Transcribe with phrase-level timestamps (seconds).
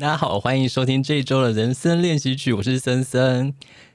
[0.00, 3.52] 大家好，欢迎收听这一周的人生练习曲，我是森森。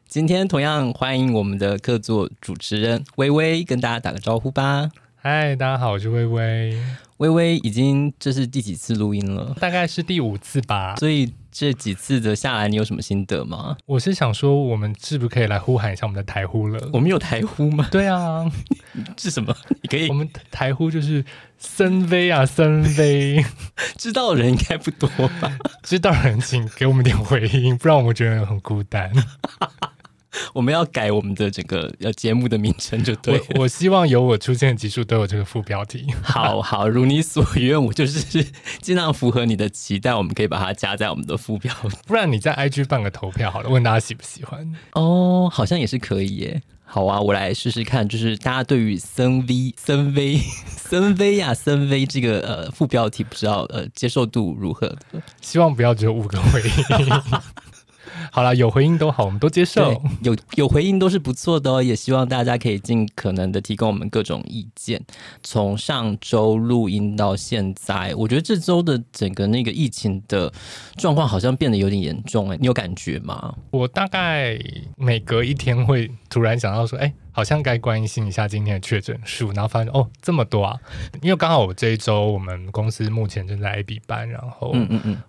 [0.08, 4.92] 今天同样欢迎我们的客座主持人薇薇，跟大家打个招呼吧。
[5.16, 6.80] 嗨，大家好，我是薇薇。
[7.17, 9.55] 薇薇已经这是第几次录音了？
[9.60, 10.96] 大概是第五次吧。
[10.98, 13.78] 所以这几次的下来，你有什么心得吗？
[13.86, 16.89] 我是想说，我们是不是可以来呼喊一下我们的台呼了？
[16.92, 17.88] 我们有台呼吗？
[17.92, 18.46] 对啊，
[19.18, 19.56] 是什么？
[19.82, 21.24] 你可以，我们台呼就是
[21.57, 23.43] 森威啊， 森威。
[23.97, 25.57] 知道的人应该不多吧？
[25.84, 29.10] 知道的人请给我们点回应，不然我们觉得很孤单。
[30.54, 33.62] 我们要改我们的整个呃节目的名称就对我。
[33.62, 36.05] 我希望有我出现的集数都有这个副标题。
[36.23, 38.43] 好好，如你所愿，我就是
[38.81, 41.98] 尽量符合你的期待，我们可以把它加在我们的副标题。
[42.07, 44.73] 不然你在 IG 办个投票好了，问大家喜不喜欢？
[44.93, 46.62] 哦，好像也是可以耶。
[46.88, 54.95] 好啊，我来试试看，就是大家对于森威、森威、森威呀、森威这个呃副标题，不知道呃接受度如何？
[55.41, 57.09] 希望不要只有五个回应。
[58.35, 59.93] 好了，有回应都好，我们都接受。
[60.21, 65.02] 有有回应都是不错的哦，也希望大家可以尽可能的提供我们各种意见。
[65.42, 70.52] 从上周录音到现在，我觉得这周的整个那个疫情的
[70.98, 73.56] 状况好像变得有点严重，哎，你有感觉吗？
[73.72, 74.59] 我大概
[74.98, 77.14] 每隔一天会突然想到说，哎。
[77.36, 80.80] 好像该关心一下今天的确诊数，然后发现哦这么多啊！
[81.22, 84.73] 因为刚好我这一周我们公司目前正在 A B 班，然后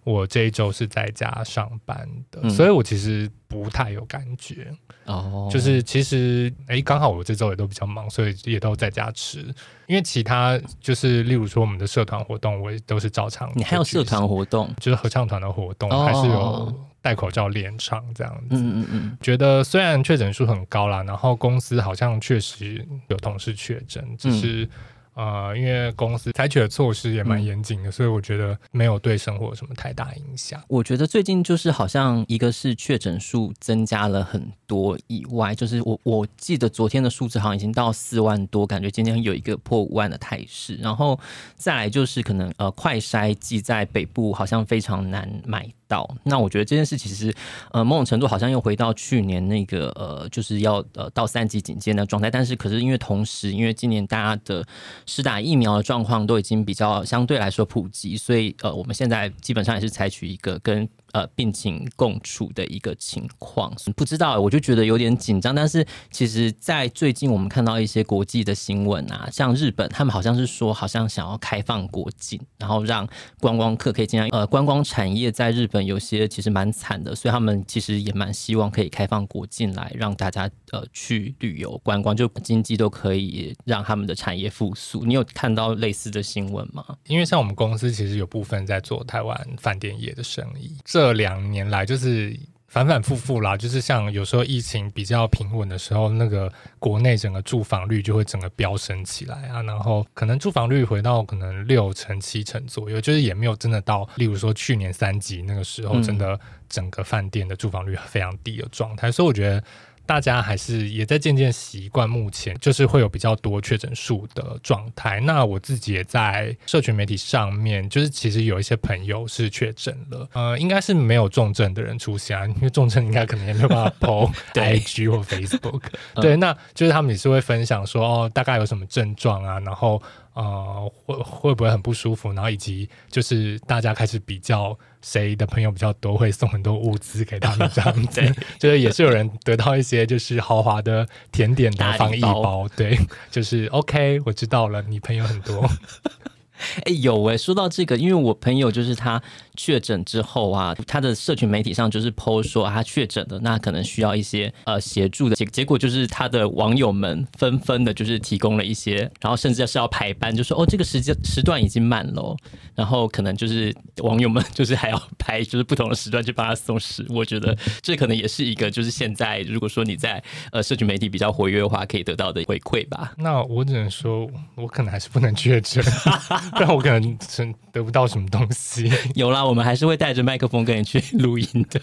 [0.05, 4.73] 我这一周是在家上班的，嗯、所以我其实不太有感觉
[5.07, 5.49] 哦。
[5.51, 9.41] 就是其实哎，刚好我这周也都比较忙，所以也都在家吃。
[9.89, 13.51] 因为其他就是例如说我们的社团活动，我也都是照常。
[13.57, 16.73] 你还有社团活动，就是合唱团的活动，哦、还是有。
[17.07, 24.65] 戴口罩连唱这样子，嗯嗯嗯，觉得虽然确诊数很高啦，然后公司好像确实有同事确诊，只是。
[24.65, 24.71] 嗯
[25.17, 30.63] 呃，因为公司采取的措施也蛮严谨的，嗯、所以我觉得没有对生活有什么太大影响。
[30.69, 40.75] 我觉得最近就是好像一个是确诊数增加了很多以外，就是我我记得昨天的数字好像已经到四万多，感觉今天有一个破五万的态势。
[40.83, 41.19] 然后
[41.55, 46.09] 再来就是可能呃快筛剂在北部好像非常难买到。
[46.25, 47.35] 那我觉得这件事其实
[47.73, 54.67] 呃某种程度好像又回到去年那个呃就是要呃到三级警戒的状态，但是可是因为同时因为今年大家的
[55.07, 63.73] 施打疫苗的状况都已经比较相对来说普及，所以呃，我们现在基本上也是采取一个跟呃病情共处的一个情况。
[63.97, 65.55] 不知道，我就觉得有点紧张。
[65.55, 73.09] 但是其实，在最近我们看到一些国际的新闻啊，像日本，他们好像是说，好像想要开放国境，然后让
[73.41, 74.29] 观光客可以进来。
[74.29, 85.05] 呃，观光产业在日本有些其实蛮惨的，所以他们其实也蛮希望可以开放国境来让大家呃去旅游观光，就经济都可以让他们的产业复苏。
[85.05, 86.85] 你有看到类似的新闻吗？
[87.07, 109.63] 因为像我们公司其实有部分在做台湾饭店业的生意，这两年来就是反反复复啦，就是像有时候疫情比较平稳的时候，那个国内整个住房率就会整个飙升起来啊，然后可能住房率回到可能六成七成左右，就是也没有真的到，例如说去年三级那个时候，真的整个饭店的住房率非常低的状态，所以我觉得。
[110.07, 115.21] 大家还是也在渐渐习惯，目前就是会有比较多确诊数的状态。
[115.21, 125.83] 那我自己也在社群媒体上面，就是其实有一些朋友是确诊了，呃，应该是没有重症的人出现啊，因为重症应该可能也没有办法 po IG 或 Facebook。
[126.23, 130.01] 对，那就是他们也是会分享说，哦，大概有什么症状啊，然后。
[130.37, 132.31] 呃，会会不会很不舒服？
[132.35, 138.21] 然后以及就是大家开始比较谁的朋友比较多，会送很多物资给他们这样 子，
[138.59, 142.99] 就是也是有人得到一些就是豪华的甜点的防疫包，对，
[143.31, 145.67] 就是 OK，我知道了，你朋友很多。
[146.85, 149.21] 哎，有哎，说到这个，因为我朋友就是他
[149.57, 162.37] 确诊之后啊，他的社群媒体上就是 po 说他确诊的，那可能需要一些呃协助的结结果就是他的网友们纷纷的，就是提供了一些，然后甚至是要排班，就说哦这个时间时段已经满了，
[162.75, 170.23] 然后可能就是网友们就是还要排就是不同的时段去帮他送食，我觉得这可能也是一个就是现在如果说你在
[170.53, 173.13] 呃社群媒体比较活跃的话，可以得到的回馈吧。
[173.17, 175.83] 那我只能说，我可能还是不能确诊。
[176.53, 178.91] 不然我可能真得不到什么东西。
[179.15, 181.81] 有啦，我们还是会带着麦克风跟你去录音的，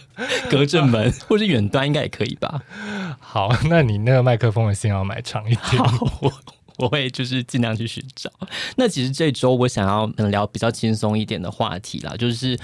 [0.49, 2.61] 隔着门 或者远端应该也可以吧？
[3.19, 5.83] 好，那你那个麦克风的线要买长一点。
[5.83, 6.31] 好，我
[6.77, 8.31] 我会就是尽量去寻找。
[8.75, 12.57] 那其实这周我想要聊比较轻松一点的话题啦，就是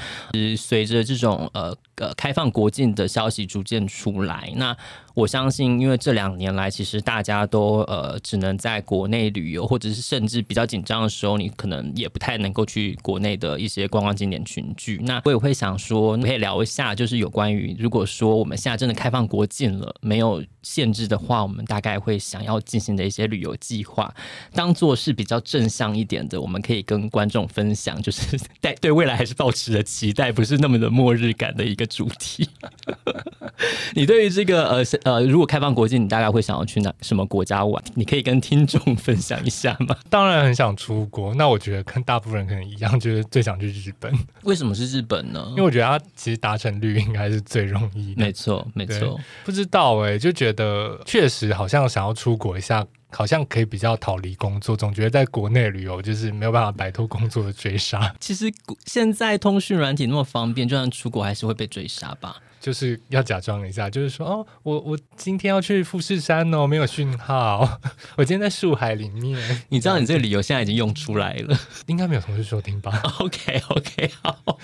[0.57, 4.75] 随着这种呃呃开放国境的消息逐渐出来，那。
[5.19, 14.97] 我相信，因为这两年来，其实大家都呃只能在国内旅游，或者是甚至比较紧张的时候，你可能也不太能够去国内的一些观光景点群聚。
[15.03, 24.13] 那我也会想说，可以聊一下，就是有关于如果说我们现在真的开放国境了，没有限制的话，我们大概会想要进行的一些旅游计划，
[24.53, 32.47] 当做是比较正向一点的，我们可以跟观众分享，就是 在对未来还是抱持着期待，不是那么的末日感的一个主题。
[33.93, 37.83] 你对于这个呃呃，如果开放国际，你大概会想要去哪什么国家玩？
[37.95, 39.95] 你可以跟听众分享一下吗？
[40.09, 44.13] 当然很想出国，那我觉得跟大部分人可能一样，就是最想去日本。
[44.43, 45.43] 为什么是日本呢？
[45.49, 48.23] 因为我觉得它其实达成率应该是最容易的。
[48.23, 49.19] 没错，没错。
[49.43, 54.77] 不知道哎、欸，就觉得确实好像想要出国一下，好像可以比较逃离工作。
[54.77, 58.13] 总觉得在国内旅游就是没有办法摆脱工作的追杀。
[58.19, 58.51] 其实
[58.85, 62.37] 现在通讯软体那么方便，就算出国还是会被追杀吧。
[62.59, 67.79] 就是要假装一下，就是说哦，我我今天要去富士山哦，没有讯号，
[68.17, 69.65] 我今天在树海里面。
[69.69, 71.57] 你知道你这个理由现在已经用出来了，
[71.87, 73.01] 应该没有同事收听吧？
[73.19, 74.59] OK OK 好。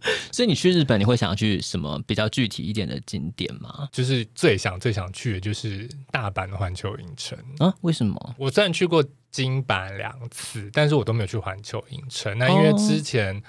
[0.30, 3.88] 所以你去日本，你会想要去什么比较具体一点的景点吗？
[3.90, 7.74] 就是最想最想去的就是大阪的环球影城啊？
[7.80, 8.34] 为什么？
[8.38, 9.02] 我虽然去过
[9.32, 12.36] 京阪两次，但是我都没有去环球影城。
[12.38, 13.42] 那因为之前。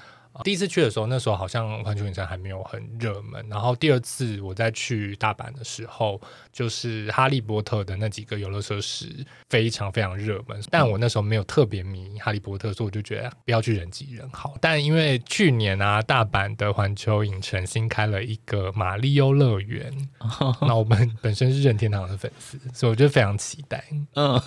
[0.44, 3.46] 第一次去的时候，那时候好像环球影城还没有很热门。
[3.50, 6.20] 然后第二次我再去大阪的时候，
[6.52, 9.08] 就是哈利波特的那几个游乐设施
[9.50, 10.62] 非常非常热门。
[10.70, 14.56] 但我那时候没有特别迷哈利波特，所以我就觉得不要去人挤人好。
[14.62, 19.92] 但因为去年啊，大阪的环球影城新开了一个马里奥乐园，
[20.62, 23.84] 那我们本身是任天堂的粉丝，所以我就非常期待。
[24.16, 24.42] 嗯，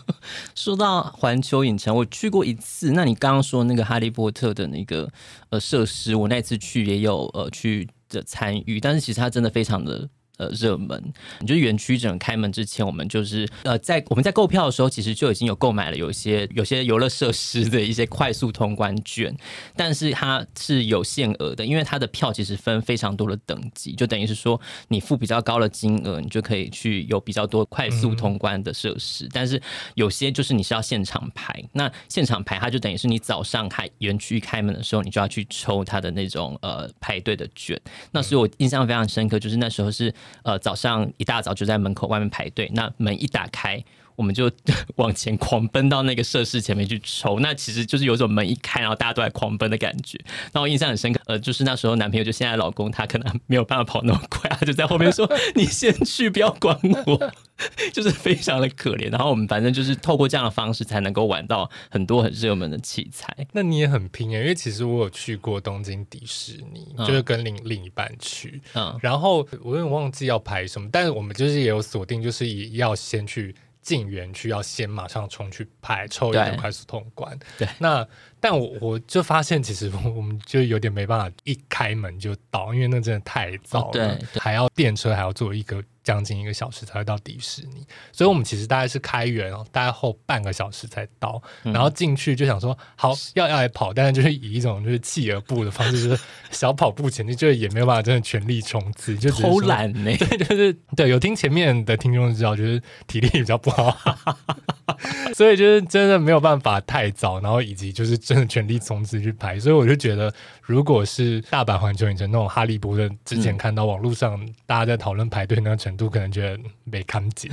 [0.55, 2.93] 说到环球影城，我去过一次。
[2.93, 5.11] 那你刚刚说那个哈利波特的那个
[5.51, 10.09] 呃设是，我那次去也有呃去的参与，但是其实他真的非常的。
[10.41, 10.99] 呃，热门，
[11.41, 19.37] 你就是园区整个开门之前，我们就是呃，在我们在购票的时候，其实就已经有购买了有些有些游乐设施的一些快速通关券，
[19.77, 24.59] 但是它是有限额的，因为它的票其实分非常多的等级，就等于是说
[24.89, 29.61] 你付比较高的金额，你就可以去有比较多快速通关的设施，但是
[29.95, 37.79] 有些就是你是要现场排，那现场排它就等于是你早上开园区开门的时候，你就要去抽它的那种呃排队的券，
[38.11, 40.11] 那所以我印象非常深刻，就是那时候是。
[40.43, 43.83] 呃，早上一大早就在门口外面排队，那门一打开。
[44.21, 44.51] 我们就
[44.97, 50.21] 往前狂奔到那个设施前面去抽，那其实就是有种门一开，然后大家都在狂奔的感觉。
[50.53, 55.27] 那我印象很深刻，呃，就是那时候男朋友就现在老公，他可能没有办法跑那么快，他就在后面说
[55.57, 57.33] ：“你先去，不要管我。”
[57.93, 59.11] 就是非常的可怜。
[59.11, 63.35] 然后我们反正就是透过这样的方式，才能够玩到很多很热门的器材。
[63.53, 73.55] 那你也很拼诶，因为其实我有去过东京迪士尼，嗯、就是跟另另一半去，嗯，然后我有点忘记要排什么，但是我们就是也有锁定，就是也要先去。
[73.83, 78.07] 进园区要先马上冲去拍抽一个快速通关，对，那
[78.39, 85.83] 但我我就发现其实我们就有点没办法一开门就到，因为那真的太早了，哦、对，对，还要电车还要坐一个。
[86.11, 100.13] 将近一个小时才会到迪士尼，所以我们其实大概是开园大概后半个小时才到，嗯、然后进去就想说好要要来跑，但是就是以一种就是弃而不的方式，就是小跑步前进，就是也没有办法真的全力冲刺，就偷懒呢。
[100.19, 103.97] 对，就是对，有听前面的听众就知道，就是体力比较不好，
[105.35, 116.11] 所以就是真的没有办法太早，然后以及就是真的全力冲刺去排，所以我就觉得，如果是大阪环球影城那种哈利波特，之前看到网络上大家在讨论排队那个程度。
[116.11, 117.49] 可能觉得没看见，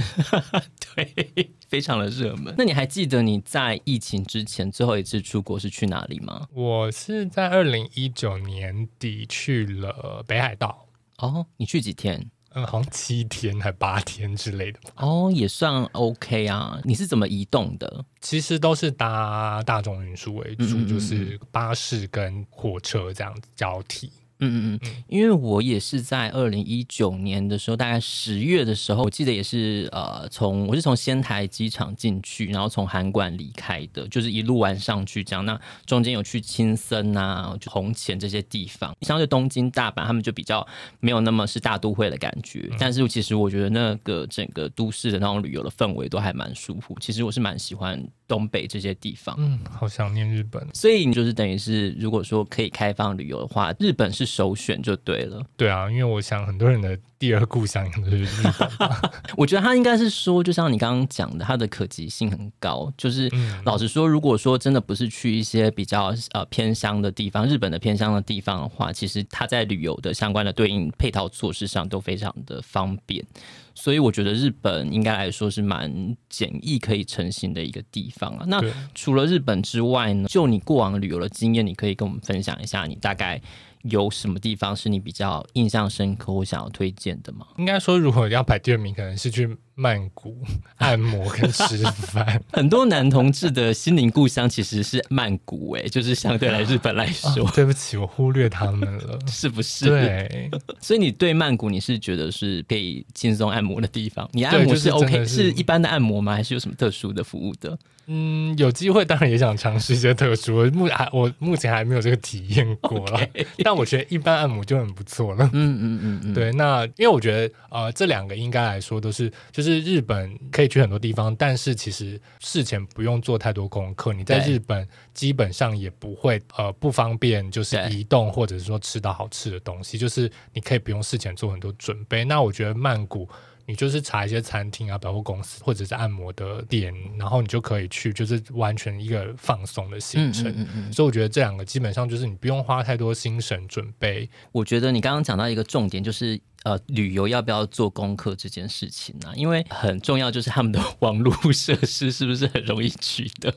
[0.96, 2.56] 对，非常的热门。
[2.58, 6.48] 那你还记得你在疫情之前最后一次出国是去哪里吗？
[6.54, 10.88] 我是在二零一九年底去了北海道。
[11.20, 12.32] 哦，你去几天？
[12.58, 14.80] 嗯，好像七天还八天之类的。
[14.96, 16.80] 哦，也算 OK 啊。
[16.84, 18.04] 你是怎么移动的？
[18.20, 24.12] 其实都是搭大众运输为主，嗯嗯嗯，就是巴士跟火车这样子交替。
[24.40, 35.44] 嗯嗯嗯，因为我也是在二零一九年的时候，大概十月的时候，我记得也是呃，从我是从仙台机场进去，然后从函馆离开的，就是一路玩上去这样。
[35.44, 40.66] 那中间有去青森啊、红前这些地方，相对东京、大阪，他们就比较
[41.00, 42.70] 没有那么是大都会的感觉。
[42.78, 46.96] 但是其实我觉得那个整个都市的那种旅游的氛围都还蛮舒服。
[47.02, 49.36] 其实我是蛮喜欢东北这些地方。
[49.40, 50.64] 嗯，好想念日本。
[50.76, 54.27] 所以你就是等于是，如果说可以开放旅游的话，日本是。
[54.28, 55.42] 首选就对了。
[55.56, 58.70] 对啊，因为我想很多人的第二故乡就是日本。
[59.36, 62.92] 我觉得他应该是说，就像你刚刚讲的，它的可及性很高。
[62.98, 63.32] 就是
[63.64, 73.26] 老实说，如果说真的不是去一些比较呃偏乡的地方，日本的偏乡的地方的话，其实它在旅游的相关的对应配套措施上都非常的方便。
[73.74, 78.44] 所以我觉得日本应该来说是蛮简易可以成型的一个地方啊。
[78.48, 78.60] 那
[78.96, 83.42] 除了日本之外呢，就你过往旅游的经验，你可以跟我们分享一下，你大概。
[83.90, 87.48] 有什么地方是你比较印象深刻或想要推荐的吗？
[87.58, 90.36] 应该说，如果要排第二名，可能是去曼谷
[90.78, 92.42] 按摩跟吃饭。
[92.52, 97.46] 很多男同志的心灵故乡其实是曼谷，哎，就是相对来日本来说。
[97.46, 99.86] 啊，对不起，我忽略他们了， 是不是？
[99.86, 100.50] 对。
[100.82, 104.28] 所以你对曼谷你是觉得是可以轻松按摩的地方？
[104.34, 106.34] 你按摩是 OK，是，是一般的按摩吗？
[106.34, 107.78] 还是有什么特殊的服务的？
[108.10, 110.64] 嗯，有机会当然也想尝试一些特殊。
[110.72, 113.46] 目还我目前还没有这个体验过了，Okay.
[113.66, 115.44] 但我觉得一般按摩就很不错了。
[115.52, 116.54] 嗯嗯嗯嗯，对。
[116.54, 124.14] 那因为我觉得呃，这两个应该来说都是，就是日本可以去很多地方，但是其实事前不用做太多功课。
[124.14, 132.24] 你在日本基本上也不会呃不方便，就是移动或者是说吃到好吃的东西，就是你可以不用事前做很多准备。
[132.26, 133.28] 那我觉得曼谷。
[133.70, 140.50] 你就是查一些餐厅啊、百货公司或者是按摩的店，然后你就可以去，就是完全一个放松的行程。
[140.50, 140.94] 嗯嗯嗯嗯。
[140.94, 144.30] 所以我觉得这两个基本上就是你不用花太多心神准备。
[144.54, 146.40] 我觉得你刚刚讲到一个重点就是。
[146.68, 153.54] 呃，旅游要不要做功课这件事情呢、因为很重要，就是他们的 网络设施是不是很容易取得？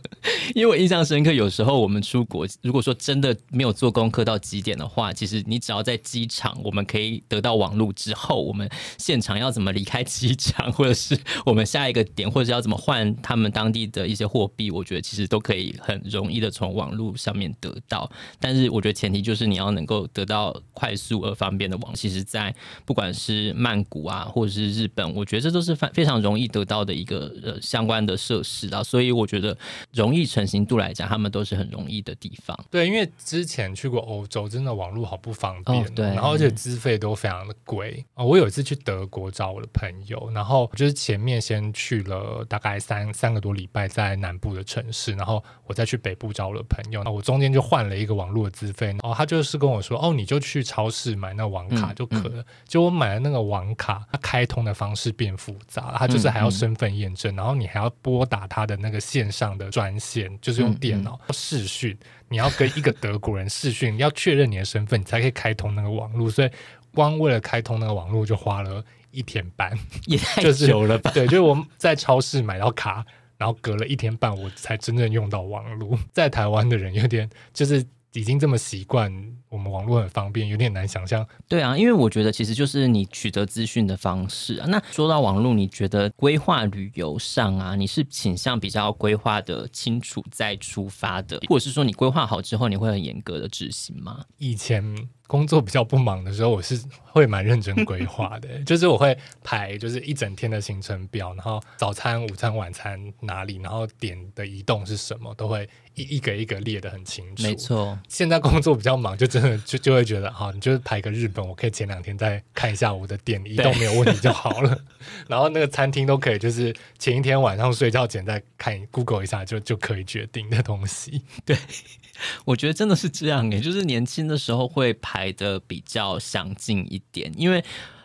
[0.55, 18.09] 因为我印象深刻，有时候我们出国，如果说真的没有做功课到极点的话，其实你只要在机场，我们可以得到网络之后，我们现场要怎么离开机场，或者是我们下一个点，或者是要怎么换他们当地的一些货币，我觉得其实都可以很容易的从网络上面得到。
[18.39, 21.93] 但是我觉得前提就是你要能够得到快速而方便的网。
[21.93, 29.57] 其实，在不管不管是曼谷啊，或者是日本，我觉得这都是非非常容易得到的一个呃相关的设施啊，所以我觉得
[29.95, 32.59] 容易成型度来讲，他们都是很容易的地方。
[32.71, 38.27] 对，因为之前去过欧洲，真的网络好不方便，哦，对，然后而且资费都非常的贵啊，哦。
[38.27, 52.90] 我有一次去德国找我的朋友，然后就是前面先去了大概三三个多礼拜在南部的城市，然后我再去北部找我的朋友，那我中间就换了一个网络的资费，哦，他就是跟我说，哦，你就去超市买那网卡就可了，嗯嗯，就。
[52.91, 61.97] 我买的那个网卡，它开通的方式变复杂，它就是还要身份验证，嗯嗯，然后你还要拨打它的那个线上的专线，就是用电脑视讯，
[62.29, 66.31] 你要跟一个德国人视讯，你要确认你的身份，你才可以开通那个网络。
[66.31, 66.51] 所以
[66.93, 69.73] 光为了开通那个网络，就花了一天半，
[70.07, 71.11] 也太久了吧？
[71.13, 73.05] 就是、对，就是我们在超市买到卡，
[73.39, 75.99] 然后隔了一天半，我才真正用到网络。
[76.13, 77.87] 在台湾的人有点就是。
[78.13, 79.13] 已经这么习惯，
[79.49, 81.27] 我们网络很方便，有点难想象。
[81.49, 84.67] 对啊，因为我觉得其实就是你取得资讯的方式啊。
[84.69, 94.25] 那说到网络，你觉得规划旅游上啊，你是倾向比较规划的清楚再出发的，或者是说你规划好之后，你会很严格的执行吗？
[94.39, 95.09] 以前。
[95.31, 107.45] 工作比较不忙的时候，我是会蛮认真规划的， 就是我会排就是一整天的行程表，然后早餐、午餐、晚餐哪里，然后点的移动是什么，都会一一个一个列的很清楚。
[107.45, 114.77] 没错，现在工作比较忙，就真的就就会觉得，好，你就是排个日本，我可以前两天再看一下我的点移动没有问题就好了。
[115.29, 121.23] 然后那个餐厅都可以，就是前一天晚上睡觉前再看 Google 一下就就可以决定的东西。
[121.45, 121.57] 对。
[122.45, 127.63] 我觉得真的是这样诶，就是年轻的时候会排排的比较详尽一点，因为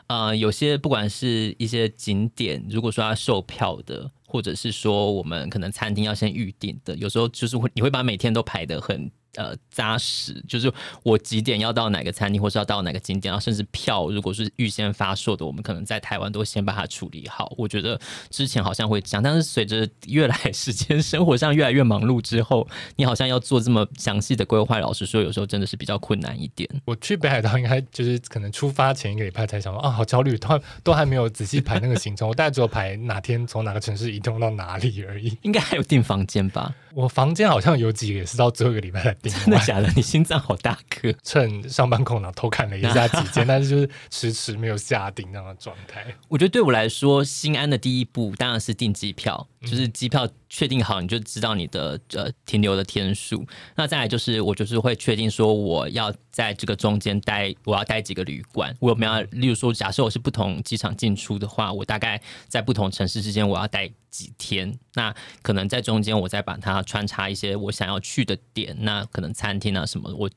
[0.08, 9.10] 呃，有些不管是一些景点，如果说要售票的，或者是说我们可能餐厅要先预定的，有时候就是会你会把每天都排的很。
[9.36, 10.72] 呃，扎实就是
[11.04, 17.54] 我几点要到哪个餐厅，或是要到哪个景点，然后甚至票如果是预先发售的，我们可能在台湾都先把它处理好。
[17.58, 18.00] 我觉得
[18.30, 26.70] 之前好像会这样，但是随着越来 时间生活上越来越忙碌之后，你好像要做这么详细的规划，老实说，有时候真的是比较困难一点。
[26.86, 35.38] 我去北海道应该就是可能出发前一个礼拜才想说啊，好焦虑，都都还没有仔细排那个行程，我大概只有排哪天从哪个城市移动到哪里而已。
[35.42, 36.74] 应该还有订房间吧？
[36.96, 39.34] 我房间好像有几个也是到最后一个礼拜才订。
[39.34, 39.92] 真的假的？
[39.98, 41.14] 你心脏好大颗！
[41.24, 46.06] 趁上班空档偷看了一下几间，但是就是迟迟没有下订那样的状态。
[46.30, 49.46] 我觉得对我来说，心安的第一步当然是订机票。
[49.66, 53.46] 就是机票确定好，你就知道你的呃停留的天数。
[53.76, 58.76] 那再来就是我就是会确定说我要在这个中间待，我要待几个旅馆。
[58.80, 64.78] 我有没有例如说，假设我是不同机场进出的话，我大概在不同城市之间我要待几天。
[64.94, 70.30] 那可能在中间我再把它穿插一些我想要去的点，那可能餐厅啊什么，我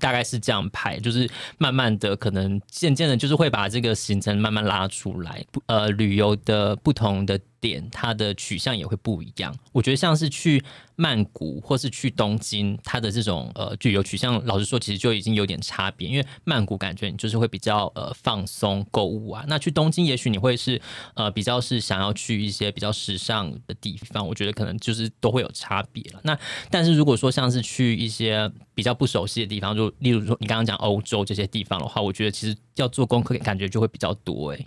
[0.00, 5.44] 大概是这样排，就是慢慢的可能渐渐的，就是会把这个行程慢慢拉出来。
[5.66, 7.38] 呃，旅游的不同的。
[7.60, 10.62] 点它的取向也会不一样，我觉得像是去
[10.96, 16.08] 曼谷或是去东京，它的这种呃旅游取向，老实说其实就已经有点差别。
[16.08, 20.80] 因为曼谷感觉你就是会比较呃放松购物啊，那去东京也许你会是
[21.14, 26.20] 呃比较是想要去一些比较时尚的地方，我觉得可能就是都会有差别了。
[26.24, 26.38] 那
[26.70, 34.66] 但是如果说像是去一些比较不熟悉的地方，就例如说你刚刚讲欧洲这些地方的话，我觉得其实要做功课感觉就会比较多诶、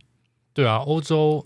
[0.54, 1.46] 对啊，欧洲。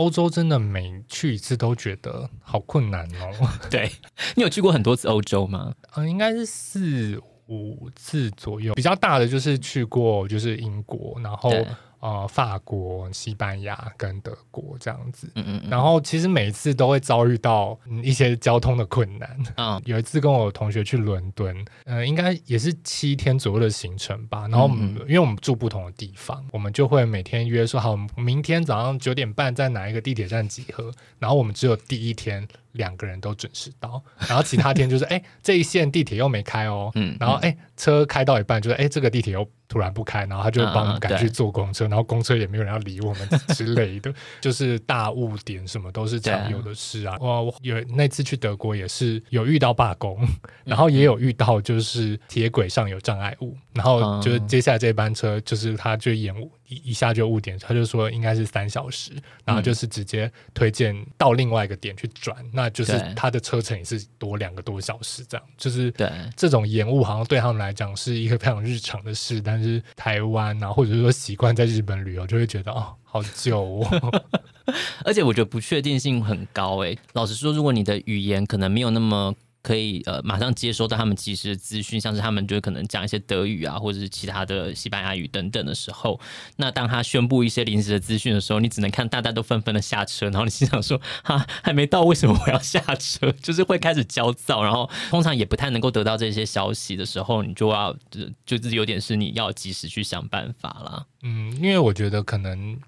[0.00, 3.48] 欧洲真的每去一次都觉得好困难哦。
[3.70, 3.90] 对，
[4.34, 5.74] 你有去过很多次欧洲吗？
[5.94, 8.72] 嗯， 应该是四五次左右。
[8.74, 11.52] 比较大的就是去过，就是英国，然后。
[12.00, 19.38] 呃，法国、西班牙跟德国这样子，嗯嗯，然后其实每一次都会遭遇到一些交通的困难。
[19.56, 21.54] 嗯， 有一次跟我同学去伦敦，
[21.84, 24.48] 呃，应该也是七天左右的行程吧。
[24.48, 30.90] 然后，嗯嗯，因为我们住不同的地方，我们就会每天约说好，明天早上九点半在哪一个地铁站集合。
[31.18, 32.48] 然后我们只有第一天。
[32.72, 47.16] 两个人都准时到，然后其他天就是哎、欸，这一线地铁又没开哦，嗯，然后哎、欸，车开到一半就是哎、欸，这个地铁又突然不开，然后他就帮我们赶去坐公车，然后公车也没有人要理我们之类的， 就是大误点什么都是常有的事啊。
[47.20, 50.18] 我有那次去德国也是有遇到罢工，
[50.64, 56.50] 然后也有遇到就是铁轨上有障碍物，然后就是接下来这班车就是他就延误。
[56.70, 59.12] 一一下就误点，他就说应该是三小时，
[59.44, 74.22] 然后就是直接推荐到另外一个点去转，嗯、那就是他的车程也是多两个多小时，这样就是对这种延误好像对他们来讲是一个非常日常的事，但是台湾啊，或者是说习惯在日本旅游，就会觉得哦，好久哦，
[75.04, 76.96] 而且我觉得不确定性很高诶。
[77.12, 79.34] 老实说，如果你的语言可能没有那么。
[79.62, 86.18] 可以呃马上接收到他们及时的资讯，像是他们就可能讲一些德语啊，或者是其他的西班牙语等等的时候，
[86.56, 93.30] 那当他宣布一些临时的资讯的时候，你只能看大家都纷纷的下车，然后你心想说哈还没到，为什么我要下车？
[93.42, 101.06] 就是会开始焦躁，然后通常也不太能够得到这些消息的时候，你就要就就是有点是你要及时去想办法啦。
[101.22, 102.78] 嗯，因为我觉得可能。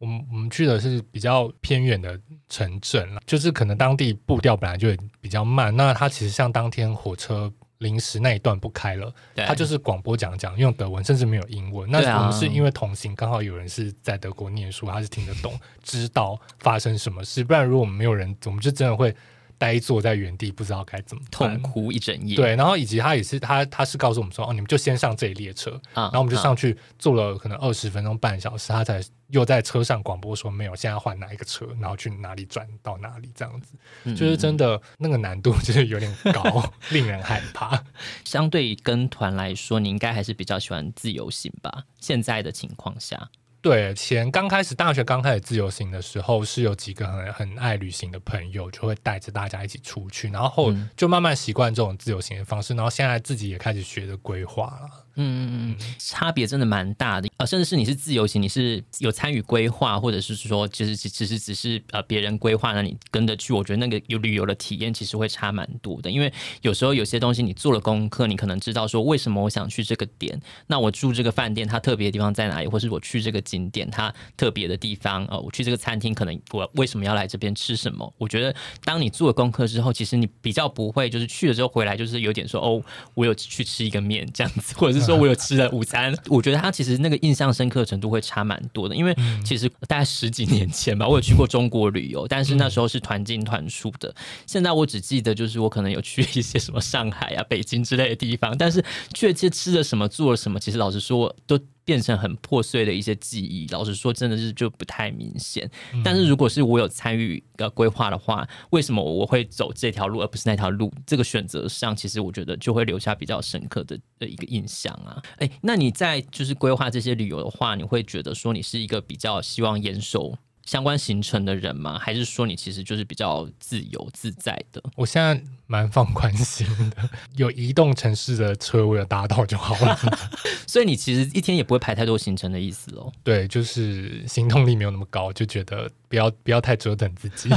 [0.00, 4.88] 我们我们去的是比较偏远的城镇，就是可能当地步调本来就
[5.20, 5.76] 比较慢。
[5.76, 11.88] 那它其实像当天火车临时那一段不开了，它就是广播讲讲用德文，甚至没有英文。
[11.90, 15.52] 那我们是因为同行刚好有人是在德国念书，他是听得懂，
[15.82, 17.44] 知道发生什么事。
[17.44, 19.14] 不然如果我们没有人，我们就真的会。
[19.60, 22.34] 呆坐在原地，不知道该怎么痛哭一整夜。
[22.34, 37.84] 对，然后以及他也是他，他是告诉我们说，哦，你们就先上这一列车，啊、然后我们就上去坐了可能二十分钟、半小时，他才又在车上广播说没有，现在换哪一个车，然后去哪里转到哪里这样子，嗯、就是真的那个难度就是有点高，令人害怕。
[38.24, 41.84] 相对于跟团来说，你应该还是比较喜欢自由行吧？
[42.00, 43.28] 现在的情况下。
[43.62, 54.88] 对，前刚开始大学刚开始自由行的时候，是有几个很很爱旅行的朋友，就会带着大家一起出去，然后就慢慢习惯这种自由行的方式，然后现在自己也开始学着规划了。
[55.20, 57.46] 嗯嗯嗯，差别真的蛮大的啊、呃！
[57.46, 66.10] 甚至是你是自由行，你是有参与规划，或者是说，其实其实只是呃别人规划，那你跟着去，我觉得那个有旅游的体验其实会差蛮多的。
[66.10, 78.10] 因为有时候有些东西你做了功课，你可能知道说为什么我想去这个点，那我住这个饭店它特别的地方在哪里，或是我去这个景点它特别的地方，呃，我去这个餐厅可能我为什么要来这边吃什么？
[78.16, 78.54] 我觉得
[78.84, 82.82] 当你做了功课之后，其实你比较不会就是去了之后回来就是有点说哦，
[83.14, 94.14] 我有去吃一个面这样子，或者是说我有吃的午餐， 我觉得他其实那个印象深刻程度会差蛮多的，因为其实大概十几年前吧，我有去过中国旅游，但是那时候是团进团出的。
[94.46, 101.58] 现在我只记得就是我可能有去一些什么上海啊、北京之类的地方，但是确切吃了什么、做了什么，其实老实说都。
[101.84, 105.68] 变成很破碎的一些记忆，老实说，真的是就不太明显。
[105.92, 110.92] 嗯、但是如果是我有参与的规划的话，为什么我会走这条路而不是那条路？
[111.06, 115.20] 这个选择上，其实我觉得就会留下比较深刻的的一个印象啊。
[115.38, 121.98] 哎、欸，那你在就是规划这些旅游的话，你会觉得说你是一个比较希望严守相关行程的人吗？
[121.98, 124.82] 还是说你其实就是比较自由自在的？
[124.94, 129.96] 我现在蛮放宽心的，有移动城市的车位有搭到就好了。
[130.66, 133.12] 所以你其实一天也不会排太多行程的意思喽？
[133.22, 137.48] 对，就是行动力没有那么高，就觉得不要不要太折腾自己。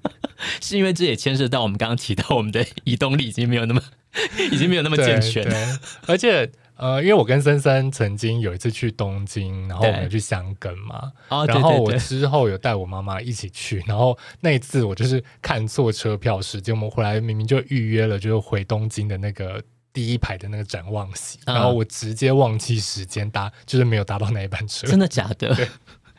[0.60, 3.82] 是因为这也牵涉到我们刚刚提到我们的移动力已经没有那么
[4.52, 6.52] 已经没有那么健全，了，而且。
[6.76, 11.12] 呃，因为我跟森森曾经有一次去东京，然后我们去香根嘛，
[11.46, 25.56] 然后我之后有带我妈妈一起去， 然后那一次我就是看错车票时间，我们回来明明就预约了，就是回东京的那个第一排的那个展望席，然后我直接忘记时间搭，就是没有搭到那一班车，真的假的？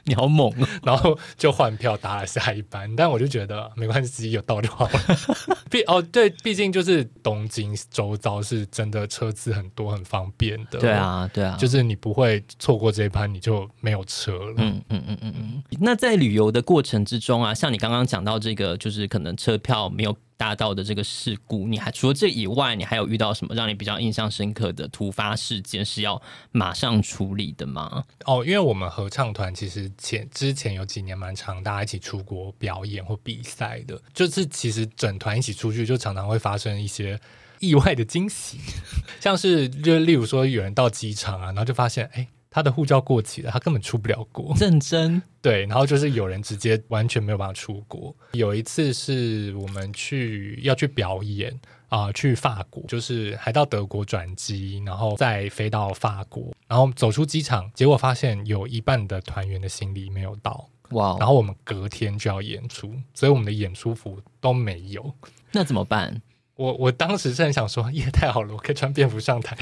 [0.07, 0.13] 对。
[0.13, 0.69] 你好猛啊！
[0.83, 4.99] 然后就换票搭了下一班，但我就觉得没关系，有到就好了。
[5.69, 10.79] 毕哦，对，毕竟就是东京周遭是真的车次很多，很方便的。
[10.79, 14.53] 对啊，对啊，就是你不会错过这一班，你就没有车了。
[14.57, 15.63] 嗯嗯嗯嗯嗯。
[15.79, 20.15] 那在旅游的过程之中啊，像你刚刚讲到这个，就是可能车票没有。
[20.37, 26.21] 大道的这个事故，你还除了这以外，你还有遇到什么让你比较印象深刻的突发事件是要
[26.51, 28.03] 马上处理的吗？
[28.25, 37.19] 哦，因为我们合唱团其实前之前有几年蛮常大家一起出国表演或比赛的，就是其实整团一起出去就常常会发生一些
[37.59, 38.59] 意外的惊喜，
[39.21, 42.21] 像是就例如说有人到机场啊，然后就发现哎。
[42.21, 44.55] 诶他的护照过期了，他根本出不了国。
[44.57, 48.15] 认真 对，然后就是有人直接完全没有办法出国。
[48.31, 51.51] 有一次是我们去要去表演
[51.89, 60.69] 啊、呃，去法国，就是还到德国转机，然后再飞到法国，然后走出机场，结果发现有一半的团员的行李没有到。
[60.91, 61.19] 哇 Wow！
[61.19, 65.13] 然后我们隔天就要演出，所以我们的演出服都没有。
[65.51, 66.21] 那怎么办？
[66.55, 69.57] 我我当时是很想说， 耶，太好了，我可以穿便服上台。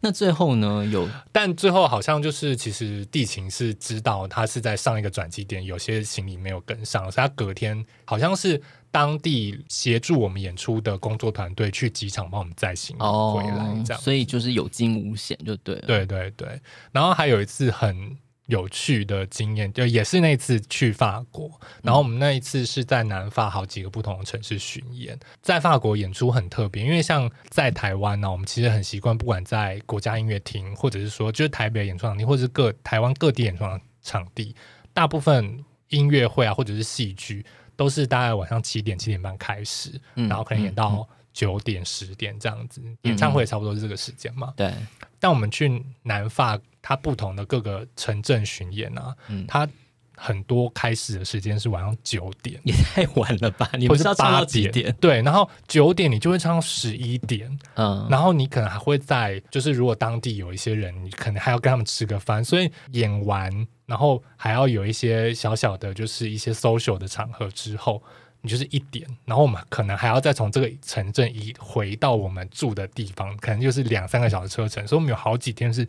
[0.00, 0.84] 那最后呢？
[0.86, 15.82] 有，但最后好像就是，其实地勤是知道他是在上一个转机点，有些行李没有跟上，所以他隔天好像是当地协助我们演出的工作团队去机场帮我们载行李回来，这样、哦，所以就是有惊无险，就对了。
[15.82, 16.60] 对对对，
[16.92, 18.16] 然后还有一次很。
[18.46, 21.50] 有趣的经验，就也是那次去法国，
[21.82, 33.64] 然后我们那一次是在南法好几个不同的城市巡演，在法国演出很特别，因为像在台湾呢，我们其实很习惯，不管在国家音乐厅，或者是说就是台北演出场地，或者是各台湾各地演出
[34.00, 34.54] 场地，
[34.94, 44.54] 大部分音乐会啊，或者是戏剧，都是大概晚上七点七点半开始，然后可能演到九点十点这样子，演唱会也差不多是这个时间嘛。
[44.56, 44.72] 对，
[45.20, 46.58] 但我们去南法。
[46.88, 49.68] 它不同的各个城镇巡演啊，嗯、它
[50.14, 53.68] 很多开始的时间是晚上九点，也太晚了吧？
[53.76, 54.94] 你不是要唱到几点？
[55.00, 63.50] 对，然后九点你就会唱到十一点，嗯，然后你可能还会在，就是如果当地有一些人，你可能还要跟他们吃个饭，所以演完，
[63.84, 68.00] 然后还要有一些小小的，就是一些 social 的场合之后，
[68.46, 75.86] 你就是一点，然后我们可能还要再从这个城镇移回到我们住的地方，可能就是两三个小时车程，所以我们有好几天是。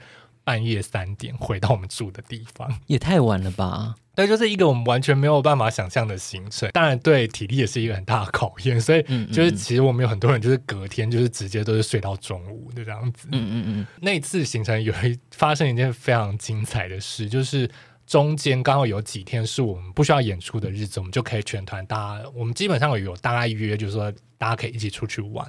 [0.48, 3.96] 半夜三点回到我们住的地方， 也太晚了吧？
[4.16, 6.70] 对，就是一个我们完全没有办法想象的行程。
[6.72, 8.80] 当然，对体力也是一个很大的考验。
[8.80, 13.28] 所以，就是其实我们有很多人就是隔天就是直接都是睡到中午就这样子。
[13.34, 13.88] 嗯嗯嗯。
[14.00, 17.70] 那次行程有一发生一件非常精彩的事，就是
[18.08, 25.46] 中间刚好有几天是我们不需要演出的日子，我们就可以全团大家，我们基本上有大概约，就是说大家可以一起出去玩。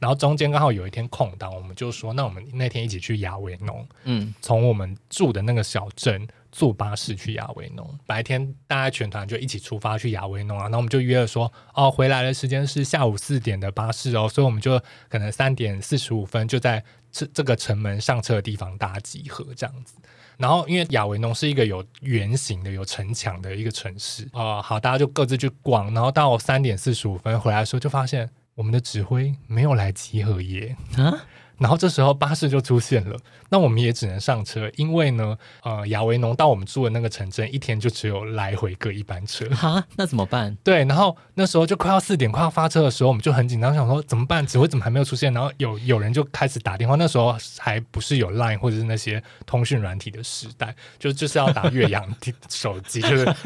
[0.00, 7.86] 然后中间刚好有一天空档，我们就说，那我们那天一起去亚维农，嗯，从我们住的那个小镇坐巴士去亚维农。
[8.06, 19.94] 白天大家全团就一起出发去亚维农啊，然后我们就约了说，哦，回来的时间是下午四点的巴士哦，所以我们就可能三点四十五分就在这这个城门上车的地方大家集合这样子。
[20.36, 28.30] 然后因为亚维农是一个有圆形的、有城墙的一个城市哦，好，大家就各自去逛，然后到三点四十五分回来的时候就发现。
[28.56, 31.24] 我们的指挥没有来集合耶，啊，
[31.60, 33.14] 然后这时候巴士就出现了，
[33.50, 40.56] 那我们也只能上车，因为呢，呃，亚维农到我们住的那个城镇一天就只有来回各一班车，哈，那怎么办？
[40.64, 44.46] 对，然后那时候就快要四点，快要发车的时候，我们就很紧张，想说怎么办？
[44.46, 45.32] 指挥怎么还没有出现？
[45.34, 52.02] 然后有有人就开始打电话，那时候还不是有 Line 或者是那些通讯软体的时代，就就是要打越洋
[52.48, 53.36] 手机，就是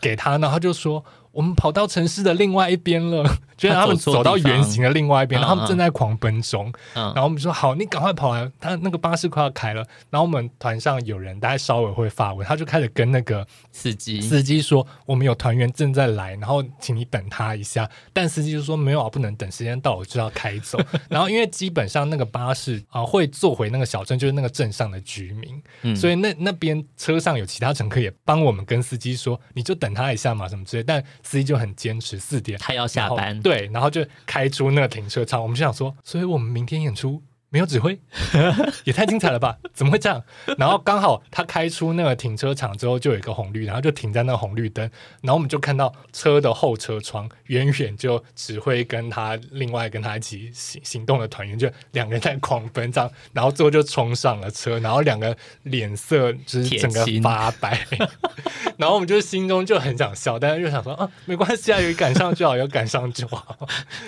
[0.00, 1.04] 给他，然后他就说。
[1.38, 3.22] 我们跑到城市的另外一边了，
[3.56, 6.66] 就让他们走到圆形的另外一边，然后他们正在狂奔中。
[6.94, 9.86] 嗯、然后我们说好，你赶快跑来，他那个巴士快要开了。
[10.10, 17.88] 然后我们团上有人大概稍微会发文，他就开始跟那个司机司机说，我们有团员正在来，然后请你等他一下。
[18.12, 20.76] 但司机就说没有啊，不能等，时间到我就要开走。
[21.08, 30.82] 然后因为基本上那个巴士啊会坐回那个小镇，就是那个镇上的居民，嗯、所以那那边车上有其他乘客也帮我们跟司机说，你就等他一下嘛，什么之类。
[30.82, 35.42] 但司机就很坚持四点，他要下班，对，然后就开出那个停车场。
[35.42, 37.22] 我们就想说，所以我们明天演出。
[37.50, 37.98] 没有指挥，
[38.84, 39.56] 也太精彩了吧？
[39.72, 40.22] 怎么会这样？
[40.58, 44.84] 然后刚好他开出那个停车场之后，就有一个红绿，然后就停在那个红绿灯，
[45.22, 57.80] 然后我们就看到车的后车窗，远远就指挥跟他另外跟他一起行行动的团员，就两个人在狂奔这样，然后最后就冲上了车，然后两个脸色就是整个发白，
[58.76, 63.56] 然后我们就心中就很想笑，但是又想说啊，没关系啊，有赶上就好，有赶上就好，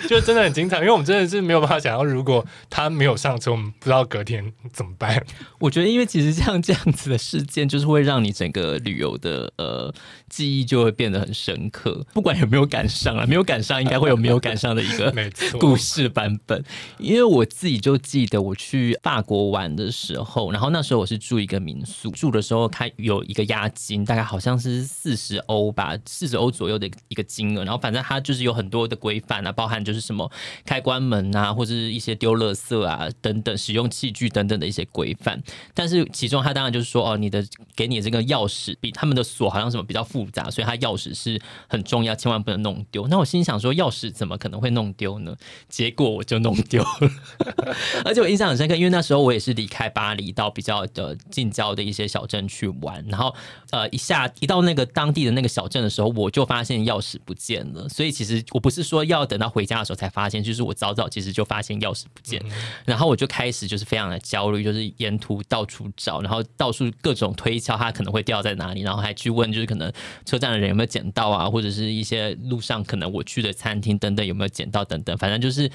[0.07, 3.30] 就真的很精彩，因为我们真的是没有办法想象，如果他没有上。
[3.31, 5.25] 上车我们不知道隔天怎么办。
[5.59, 9.93] 我觉得，因为其实像这样子的事件，就是会让你整个旅游的呃
[10.29, 12.05] 记忆就会变得很深刻。
[12.13, 15.13] 不管有没有赶上啊，没有赶上，应该会有没有赶上的一个
[15.59, 16.63] 故事版本。
[16.97, 27.63] 因为我自己就记得我去法国玩的时候，然后那时候我是住一个民宿，住的时候它有一个押金，大概好像是四十欧吧，四十欧左右的一个金额。
[27.63, 30.29] 然后反正它就是有很多的规范啊，包含就是什么
[30.65, 33.07] 开关门啊，或者是一些丢垃圾啊。
[33.21, 35.41] 等等，使用器具等等的一些规范，
[35.73, 43.07] 但是其中他当然就是说，哦，你的给你的这个钥匙比他们的锁好像什么比较复杂，所以他钥匙是很重要，千万不能弄丢。
[43.07, 45.35] 那我心想说，钥匙怎么可能会弄丢呢？
[45.69, 53.33] 结果我就弄丢了， 而且我印象很深刻，因为那时候我也是离开巴黎到比较的近郊的一些小镇去玩，然后
[53.69, 57.87] 呃一下一到那个当地的那个小镇的时候，我就发现钥匙不见了。
[57.87, 62.51] 所以其实我不是说要等到回家的时候才发现，就是我早早其实就发现钥匙不见，嗯、
[62.85, 63.10] 然后。
[63.11, 69.91] 我就开始就是非常的焦虑，就是沿途到处找，然后到处各种推敲，它可能会掉在哪里，然后还去问，就是可能
[70.25, 75.69] 车站的人有没有捡到啊，或者是一些路上可能我去的餐厅等等有没有捡到等等，反正就是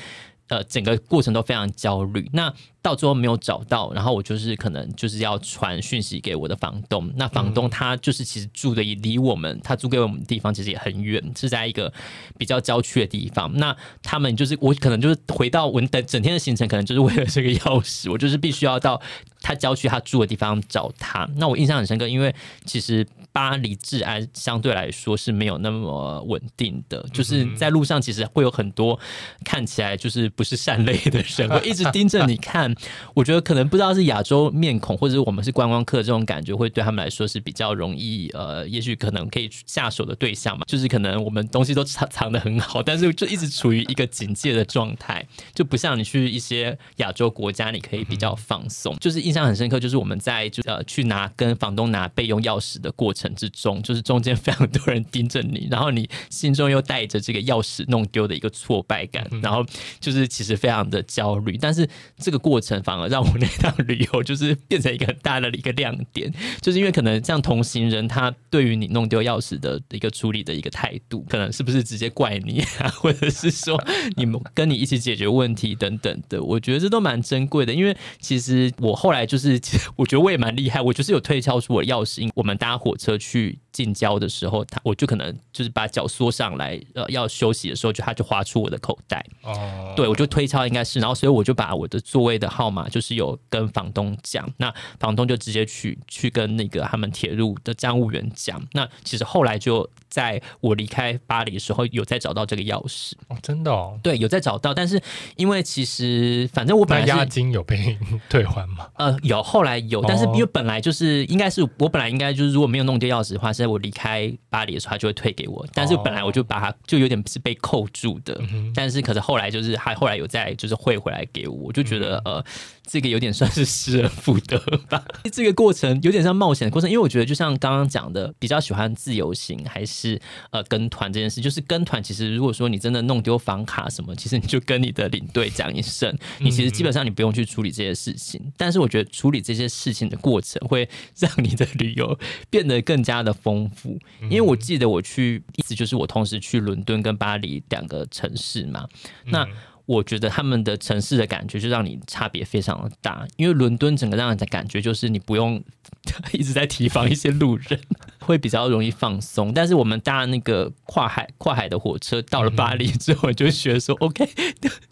[0.48, 2.26] 呃整个过程都非常焦虑。
[2.32, 2.50] 那
[2.86, 7.10] 到最后没有找到，然后我就是可能就是要传讯息给我的房东。
[7.16, 11.92] 那房东他就是其实住的也离我们他租给我们的地方其实也很远，是在一个
[12.38, 13.52] 比较郊区的地方。
[13.56, 19.02] 那他们就是我可能就是回到我等整天的行程，可能就是为了这个钥匙，我就是必须要到
[19.40, 21.28] 他郊区他住的地方找他。
[21.38, 22.32] 那我印象很深刻，因为
[22.64, 28.96] 其实巴黎治安相对来说是没有那么稳定的，就是在路上其实会有很多
[29.44, 32.75] 看起来就是不是善类的人， 会一直盯着你看。
[33.14, 40.64] 我觉得可能不知道是亚洲面孔，或者是我们是观光客，这种感觉会对他们来说是比较容易，呃，也许可能可以下手的对象嘛。
[40.66, 48.94] 就是可能我们东西都藏藏的很好，但是就一直处于一个警戒的状态，就不像你去一些亚洲国家，你可以比较放松。
[48.98, 59.64] 就是印象很深刻，就是我们在就呃去拿跟房东拿备用钥匙的过程之中，就是中间非常多人盯着你，然后你心中又带着这个钥匙弄丢的一个挫败感，然后
[59.98, 62.65] 就是其实非常的焦虑，但是这个过程。
[62.82, 73.82] 反而让我那趟旅游就是变成一个很大的一个亮点，就是因为可能像同行人他对于你弄丢钥匙的一个处理的一个态度，可能是不是直接怪你啊， 或者是说
[74.16, 77.72] 你们跟你一起解决问题等等的，我觉得这都蛮珍贵的。
[77.72, 79.60] 因为其实我后来就是，
[79.96, 89.22] 我觉得我也蛮厉害，我就是有推敲出我的钥匙，我们搭火车去近郊的时候，他我就可能就是把脚缩上来，呃，要休息的时候，就他就划出我的口袋。
[89.42, 98.66] 哦，对，我就推敲应该是，然后所以我就把我的座位的号码就是有跟房东讲，那房东就直接去去跟那个他们铁路的站务员讲。
[98.72, 99.86] 那其实后来就
[100.16, 103.12] 在我离开巴黎的时候，有再找到这个钥匙。
[103.28, 104.00] 哦，真的哦？
[104.02, 104.98] 对，有再找到，但是
[105.36, 107.98] 因为其实反正我本来押金有被
[108.30, 108.88] 退还吗？
[108.94, 115.66] 呃，有，后来有，但是因为本来就是应该是我本来应该就是如果没有弄丢钥匙的话，是在我离开巴黎的时候，他就会退给我。
[115.74, 122.44] 但是本来我就把它就有点是被扣住的，哦、但是可是后来就是还后来有再就是汇回来给我，我就觉得、嗯、呃。
[122.86, 125.04] 这个有点算是失而复得吧。
[125.32, 130.20] 这个过程有点像冒险的过程，因为我觉得就像刚刚讲的，比较喜欢自由行还是
[130.50, 131.40] 呃跟团这件事。
[131.40, 138.40] 就是跟团，其实如果说你真的弄丢房卡什么，其实你就跟你的领队讲一声，你其实基本上你不用去处理这些事情。
[138.56, 142.18] 但是我觉得处理这些事情的过程会让你的旅游
[142.48, 143.98] 变得更加的丰富。
[144.22, 148.86] 因为我记得我去，意思就是我同时去伦敦跟巴黎两个城市嘛，
[149.24, 149.46] 那。
[149.86, 155.62] 我觉得他们的城市的感觉就让你差别非常的大，因为伦敦整个让人的感觉就是你不用
[156.32, 157.80] 一直在提防一些路人，
[158.26, 159.52] 会比较容易放松。
[159.54, 164.28] 但是我们搭那个跨海跨海的火车到了巴黎之后，就会觉得说、嗯、，OK，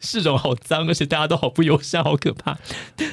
[0.00, 2.56] 市容好脏，而且大家都好不友善，好可怕。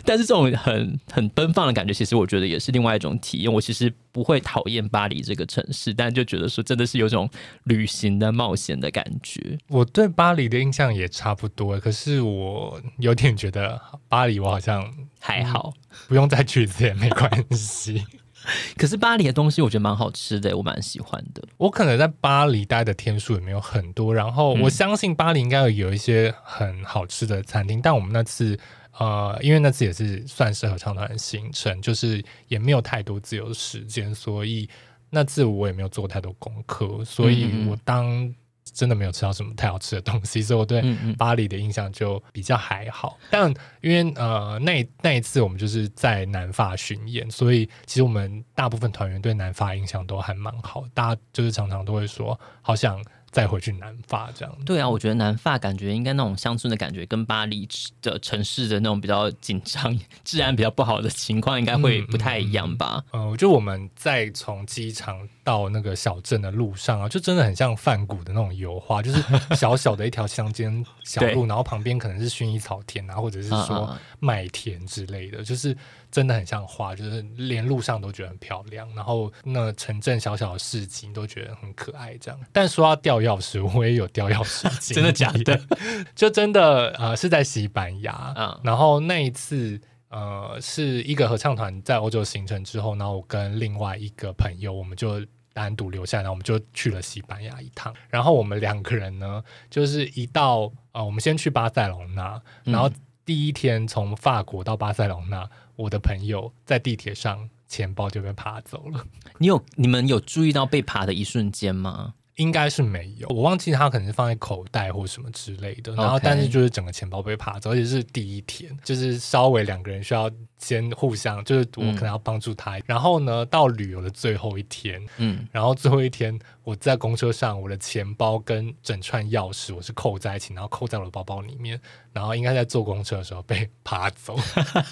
[0.06, 3.52] 但是这种很很奔放的感觉，其实我觉得也是另外一种体验。
[3.52, 7.30] 我其实不会讨厌巴黎这个城市，但就觉得说真的是有种
[7.64, 9.58] 旅行的冒险的感觉。
[9.68, 15.74] 我对巴黎的印象也差不多，可是我有点觉得巴黎我好像还好，
[16.08, 18.04] 不用再去一次也没关系。
[18.78, 21.44] 可是巴黎的东西我觉得蛮好吃的，我蛮喜欢的。
[21.58, 28.58] 我可能在巴黎待的天数也没有很多，然后我相信巴黎应该有一些很好吃的餐厅，嗯、但我们那次。
[29.00, 34.70] 呃，因为那次也是算是合唱团行程，就是也没有太多自由时间，所以
[35.10, 38.32] 那次我也没有做太多功课，所以我当
[38.74, 40.84] 真的没有吃到什么太好吃的东西，所以我对
[41.18, 43.18] 巴黎的印象就比较还好。
[43.30, 53.04] 但因为呃那那一次我们就是在南法巡演，所以其实我们大部分团员对南法印象都还蛮好，大家就是常常都会说好想。
[53.32, 54.58] 再回去南法这样。
[54.66, 57.68] 对啊，我觉得南法感觉应该那种乡村的感觉，跟巴黎
[58.02, 63.04] 的城市的那种比较紧张、 治安比较不好的情况，应该会不太一样吧？
[63.14, 69.24] 嗯，我觉得我们在从机场到那个小镇的路上啊，就真的很像梵谷的那种油画， 就是
[69.56, 75.76] 小小的一条乡间小路，然后旁边可能是薰衣草田啊，或者是说麦田之类的，就是。
[76.12, 82.40] 真的很像画，就是连路上都觉得很漂亮，然后那城镇小小的市集都觉得很可爱，这样。
[82.52, 85.60] 但说到掉钥匙，我也有掉钥匙，真的假的？
[86.14, 97.94] 就真的呃是在西班牙，嗯，然后那一次呃是一个合唱团在欧洲行程之后，然后我跟另外一个朋友，我们就单独留下来，然后我们就去了西班牙一趟。
[98.10, 102.90] 然后我们两个人呢，就是一到呃我们先去巴塞隆纳，然后
[103.32, 105.50] 第一天从法国到巴塞隆纳。
[105.78, 109.06] 我的朋友在地铁上，钱包就被扒走了。
[109.38, 112.16] 你有你们有注意到被扒的一瞬间吗？
[112.36, 115.94] 应该是没有，我忘记他可能是放在口袋或什么之类的。
[115.96, 122.78] 然后，但是就是整个钱包被扒走，而且是第一天，就是稍微两个人需要先互相，就是我可能要帮助他。
[122.78, 131.80] 嗯、然后呢，到旅游的最后一天，嗯，然后最后一天我在公车上，我的钱包跟整串钥匙我是扣在一起，然后扣在我的包包里面，
[132.14, 134.38] 然后应该在坐公车的时候被 扒走。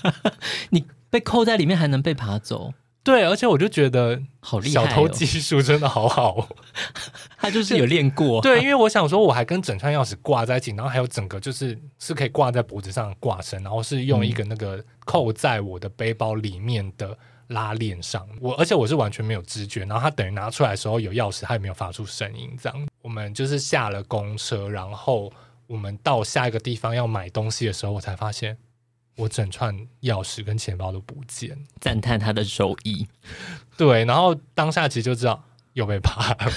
[0.70, 2.74] 你被扣在里面还能被扒走？
[3.02, 6.48] 对，而且我就觉得好厉害，小偷技术真的好好，哦，
[7.40, 8.42] 他就是有练过。
[8.42, 18.28] 对，因为我想说，我还跟整串钥匙挂在一起，然后还有整个就是是可以挂在脖子上挂绳，然后是用一个那个扣在我的背包里面的拉链上。
[18.42, 22.52] 我而且我是完全没有知觉，然后他等于拿出来的时候有钥匙，他也没有发出声音。
[22.62, 25.32] 这样，我们就是下了公车，然后
[25.68, 28.58] 我们到下一个地方要买东西的时候，我才发现。
[29.20, 33.06] 我整串钥匙跟钱包都不见，赞叹他的手艺。
[33.76, 36.50] 对，然后当下其实就知道又被扒了，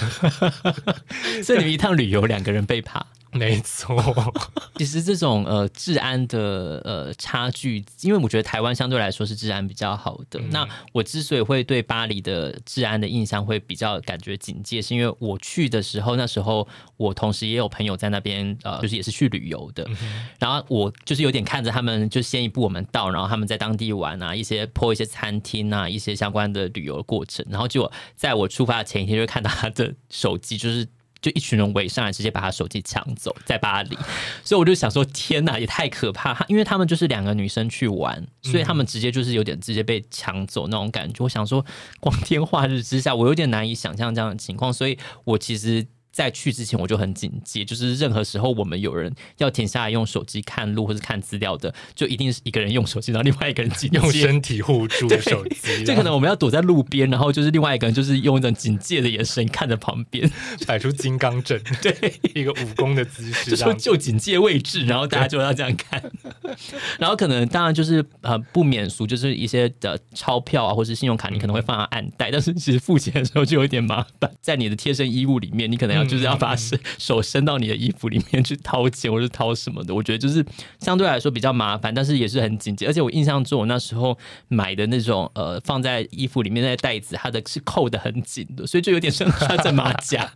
[1.42, 3.04] 所以你们一趟旅游两个人被扒。
[3.32, 3.96] 没错，
[4.76, 10.38] 其实这种呃治安的呃差距，因为我觉得台湾相对来说是治安比较好的。
[10.38, 16.68] 嗯、那我之所以会对巴黎的治安的印象会比较感觉警戒，是因为我去的时候，那时候
[16.98, 19.82] 我同时也有朋友在那边，呃，就是也是去旅游的。
[19.88, 27.42] 嗯、然后我就是有点看着他们，就先一步我们到，然后他们在当地玩啊，一些破一些餐厅啊，一些相关的旅游过程。
[27.48, 30.86] 然后就在我出发的前一天，就看到他的手机就是。
[31.22, 33.96] 就一群人围上来，直接把他手机抢走，在巴黎，
[34.44, 36.44] 所以我就想说，天哪，也太可怕！
[36.48, 41.22] 因为他们就是两个女生去玩，所以他们直接就是有点直接被抢走那种感觉。
[41.24, 41.64] 我想说，
[42.00, 45.86] 光天化日之下，我有点难以想象这样的情况，所以我其实。
[46.12, 55.84] 在去之前我就很警戒，就是任何时候我们有人要停下来用手机看路或是看资料的，就一定是一个人用手机，然后另外一个人用身体护住手机。
[55.84, 60.30] 就可能我们要躲在路边，然后就是另外一个人就是用一种警戒的眼神看着旁边，
[60.66, 66.02] 摆出金刚阵，对，一个武功的姿势，就说就警戒位置，然后大家就要这样看。
[67.00, 76.01] 然后可能当然就是呃不免俗，就是一些的钞票啊或是信用卡，你可能会放在暗袋，嗯、但是其实付钱的时候就有点麻烦，在你的贴身衣物里面，你可能要。
[76.06, 80.44] 就是要把手手伸到你的衣服里面去掏钱或者掏什么的，我觉得就是
[80.78, 82.86] 相对来说比较麻烦，但是也是很紧急。
[82.86, 84.16] 而且我印象中，我那时候
[84.48, 90.32] 买的那种呃放在衣服里面那袋子，它的是扣的很紧的，所以就有点像穿着马甲，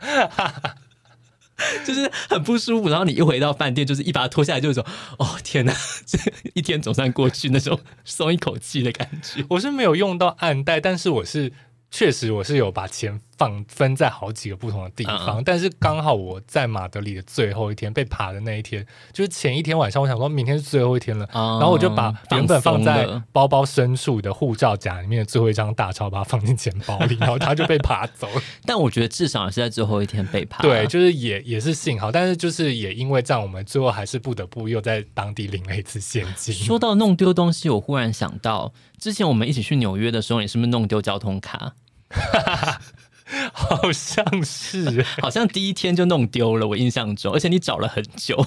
[1.85, 2.89] 就是很不舒服。
[2.89, 4.87] 然后你一回到饭店，就是一把它脱下来，就是说
[5.19, 5.75] 哦天哪，
[6.05, 6.19] 这
[6.55, 9.45] 一天总算过去，那种松一口气的感觉。
[9.51, 11.53] 我是没有用到暗袋，但是我是。
[11.89, 28.43] 确实，我是有把钱放分在好几个不同的地方，嗯、但是刚好我在马德里的最后一天被爬的那一天，就是前一天晚上，我想说明天是最后一天了，嗯、然后我就把原本放在包包深处的护照夹里面的最后一张大钞，把它放进钱包里， 然后它就被爬走了。
[28.65, 36.55] 但我觉得至少也是在最后一天被爬，对，就是也也是幸好，但是就是也因为这样，我们最后还是不得不又在当地领了一次现金。
[36.55, 41.75] 说到弄丢东西，我忽然想到，之前我们一起去纽约的时候，你是不是弄丢交通卡？
[43.53, 48.47] 好像是， 好像第一天就弄丢了，我印象中，而且你找了很久。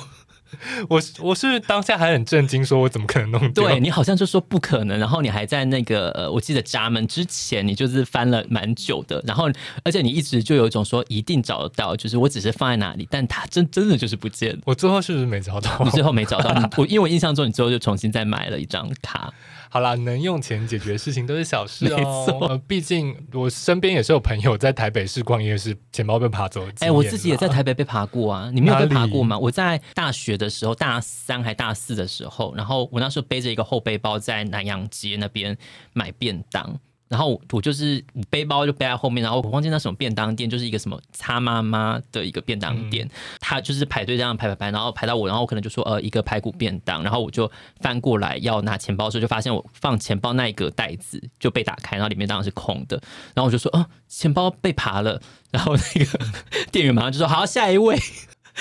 [0.90, 3.68] 我我是当下还很震惊，说我怎么可能弄丢？
[3.68, 9.48] 对，你好像就说不可能，然后你还在那个呃，我记得闸门之前，你就是翻了蛮久的，然后
[9.84, 14.60] 而且你一直就有一种说一定找得到，就是我只是放在哪里，但它真真的就是不见了。
[14.66, 15.84] 我最后是不是没找到？
[15.84, 19.32] 你最后没找到，我因为我印象中你最后就重新再买了一张卡。
[19.72, 22.60] 好啦，能用钱解决的事情都是小事哦。
[22.68, 26.66] 毕竟我身边也是有朋友在台北市逛夜市，钱包被爬走。
[26.80, 28.50] 哎、欸，我自己也在台北被爬过啊。
[28.52, 29.38] 你没有被爬过吗？
[29.38, 35.56] 我在大学的时候，大三还大四的时候，然后我那时候背着一个后背包在南洋街那边
[35.94, 36.80] 买便当。
[37.10, 47.52] 然后我就是背包就背在后面，然后我忘记那什么便当店，就是一个什么擦妈妈的一个便当店，嗯、他就是排队这样排排排，然后排到我，然后我可能就说呃一个排骨便当，然后我就
[47.82, 53.02] 翻过来要拿钱包的时候，就发现我放钱包那一个袋子就被打开，然后里面当然是空的，
[53.34, 56.20] 然后我就说呃钱包被扒了，然后那个
[56.72, 58.00] 店员马上就说好，下一位。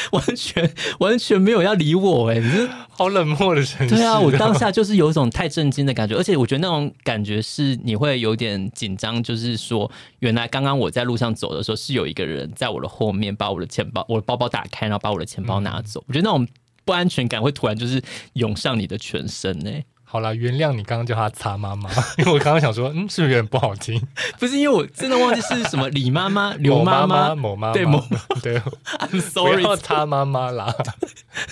[0.13, 0.71] 完全
[1.01, 3.95] 完全没有要理我哎、欸，你是 好冷漠的城市。
[3.95, 9.91] 对啊，我当下就是有一种太震惊的感觉，而且我觉得那种感觉是你会有点紧张，就是说
[10.21, 16.01] 原来刚刚我在路上走的时候是有一个人在我的后面把我的钱包、我的包包打开，然后把我的钱包拿走。
[16.01, 16.47] 嗯、我觉得那种
[16.85, 18.03] 不安全感会突然就是
[18.35, 19.85] 涌上你的全身哎、欸。
[20.11, 24.01] 好了，原谅你刚刚叫她擦妈妈， 因为我刚刚想说，嗯，是不是有点不好听？
[24.41, 28.03] 不是，因为我真的忘记是什么李妈妈、刘妈妈、某妈妈，对某
[28.43, 28.59] 对，
[28.99, 30.75] I'm sorry，不要擦妈妈啦，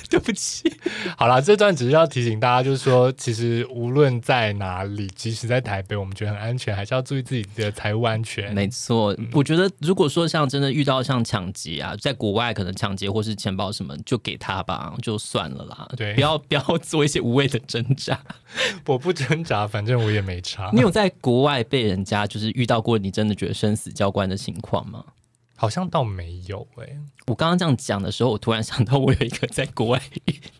[0.10, 0.72] 对不起。
[1.16, 8.54] 好了，这段只是要提醒大家，就是说，其实无论在哪里，即使在台北，我们觉得很安全，还是要注意自己的财务安全。
[8.54, 18.18] 没错，嗯、我觉得如果说像真的遇到像抢劫啊，在国外可能抢劫或是钱包什么，就给他吧，就算了啦，对，不要 不要做一些无谓的挣扎。
[18.86, 20.70] 我不挣扎，反正我也没差。
[20.72, 25.04] 你有在国外被人家就是遇到过你真的觉得生死交关的情况吗？
[25.56, 27.00] 好像倒没有诶、欸。
[27.26, 30.00] 我刚刚这样讲的时候，我突然想到，我有一个在国外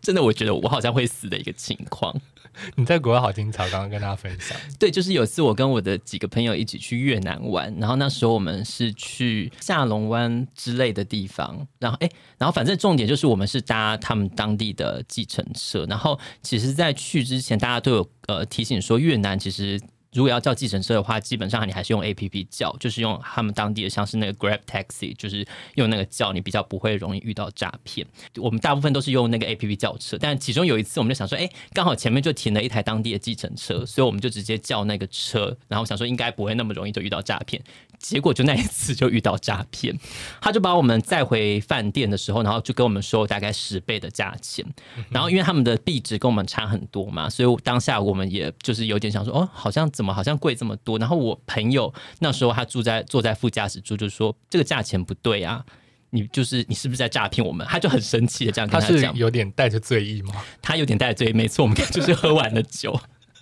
[0.01, 2.19] 真的我觉得我好像会死的一个情况。
[2.75, 4.57] 你在国外好精彩，刚刚跟大家分享。
[4.81, 19.79] 对，就是有一次我跟我的几个朋友一起去越南玩，然后那时候我们是去下龙湾之类的地方，然后哎，然后反正重点就是我们是搭他们当地的计程车，然后其实，在去之前大家都有呃提醒说越南其实。
[20.17, 28.07] 如果要叫计程车的话，基本上你还是用 APP 叫，就是用他们当地的，像是那个 Grab Taxi，就是用那个叫，你比较不会容易遇到诈骗。
[28.37, 37.63] 我们大部分都是用那个 APP 叫车，但其中有一次我们就想说，哎，刚好前面就停了一台当地的计程车，所以我们就直接叫那个车，然后想说应该不会那么容易就遇到诈骗。
[37.99, 39.99] 结果就那一次就遇到诈骗，
[40.41, 44.63] 他就把我们载回饭店的时候，然后就跟我们说大概十倍的价钱，
[45.09, 50.99] 然后因为他们的币值跟我们差很多嘛，所以当下我们也就是有点想说，哦，好像怎么好像贵这么多。
[50.99, 55.65] 然后我朋友那时候他住在坐在副驾驶座，就说这个价钱不对啊，
[56.11, 57.67] 你就是你是不是在诈骗我们？
[57.69, 60.35] 他就很生气的这样跟他讲，他是有点带着醉意吗？
[60.63, 62.99] 他有点带着醉意，没错，我们就是喝完了酒。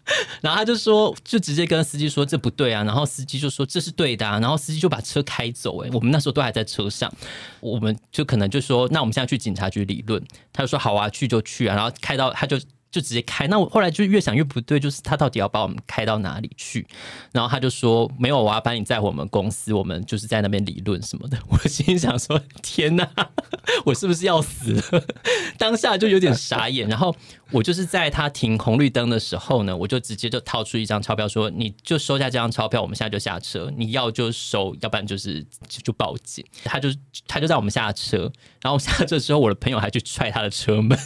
[0.42, 5.82] 然后他就说，就直接跟司机说这不对啊，然后司机就说这是对的啊，然后司机就把车开走。
[5.82, 7.10] 哎，我们那时候都还在车上，
[7.60, 10.22] 我们就可能就说，那我们现在去警察局理论。
[10.52, 12.60] 他就说好啊，去就去啊，然后开到他就。
[12.94, 16.86] 就直接开，那我后来就越想越不对，就是他到底要把我们开到哪里去？
[17.32, 21.36] 然后他就说没有，我要把你载回我们公司，我们就是在那边理论什么的。
[21.50, 23.10] 我心想说天哪，
[23.84, 25.04] 我是不是要死了？
[25.58, 26.88] 当下就有点傻眼。
[26.88, 27.12] 然后
[27.50, 36.46] 我就是在他停红绿灯的时候呢，我就直接就掏出一张钞票说，你就收下这张钞票，我们现在就下车，你要就收，要不然就是就，就报警。
[36.62, 36.88] 他就
[37.26, 38.30] 他就在我们下车，
[38.62, 40.96] 然后下车之后，我的朋友还去踹他的车门。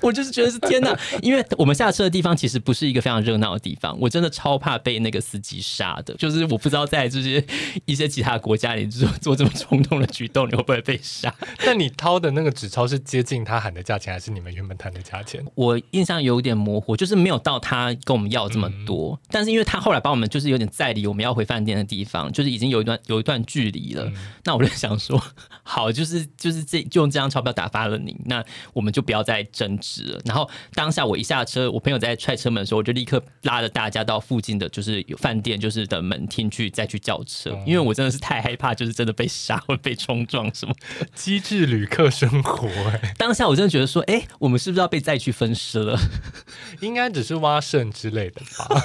[0.00, 6.14] 我就是觉得是天哪，因为我们下车的地方其实不是一个非常热闹的地方，我真的超怕被那个司机杀的。
[6.14, 7.44] 就是我不知道在这些
[7.84, 11.34] 一些其他国家里做做这么冲动的举动，你会不会被杀？
[11.66, 15.44] 那你掏的那个纸钞是接近他喊的价钱，还是你们原本谈的价钱？
[15.54, 24.04] 我印象有点模糊，就是没有到他跟我们要这么多，嗯、但是因为他后来把我们就是有点在离我们要回饭店的地方，就是已经有一段有一段距离了。
[24.04, 25.20] 嗯、 那我就想说，
[25.62, 29.87] 好，就是就是这就用这张钞票打发了你，那我们就不要再争执。
[30.24, 40.74] 然后当下我一下车，我朋友在踹车门的时候，我就立刻拉着大家到附近的就是有饭店就是的门厅去再去叫车，嗯、因为我真的是太害怕，就是真的被杀或被冲撞什么。
[41.14, 45.98] 机智旅客生活、欸，当下我真的觉得说，哎，我们是不是要被再去分尸了？
[46.80, 48.82] 应该只是挖肾之类的吧。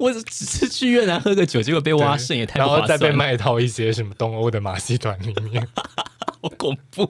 [0.00, 2.58] 我只是去越南喝个酒，结果被挖肾也太。
[2.58, 5.66] 然后再被卖到一些什么东欧的马戏团里面，
[6.42, 7.08] 好恐怖。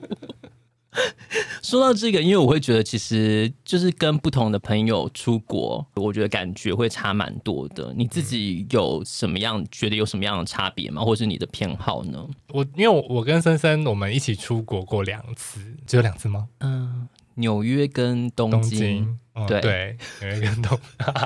[1.61, 7.93] 说到这个，因为我会觉得，其实就是跟不同的朋友出国，我觉得感觉会差蛮多的。
[7.95, 11.01] 你自己有什么样觉得有什么样的差别吗？
[11.03, 12.25] 或是你的偏好呢？
[12.49, 16.47] 我因为我我跟森森我们一起出国过两次，只有两次吗？
[16.59, 20.79] 嗯，纽约跟东京，东京嗯、对对，纽约跟东。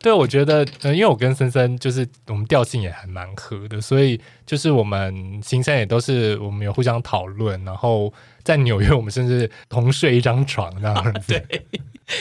[0.00, 8.12] 对，我觉得，呃，因为我跟森森就是我们调性也还蛮合的，所以就是我们行程也都是我们有互相讨论，然后
[8.48, 11.34] 在纽约我们甚至同睡一张床那样子。
[11.34, 11.66] 啊， 对，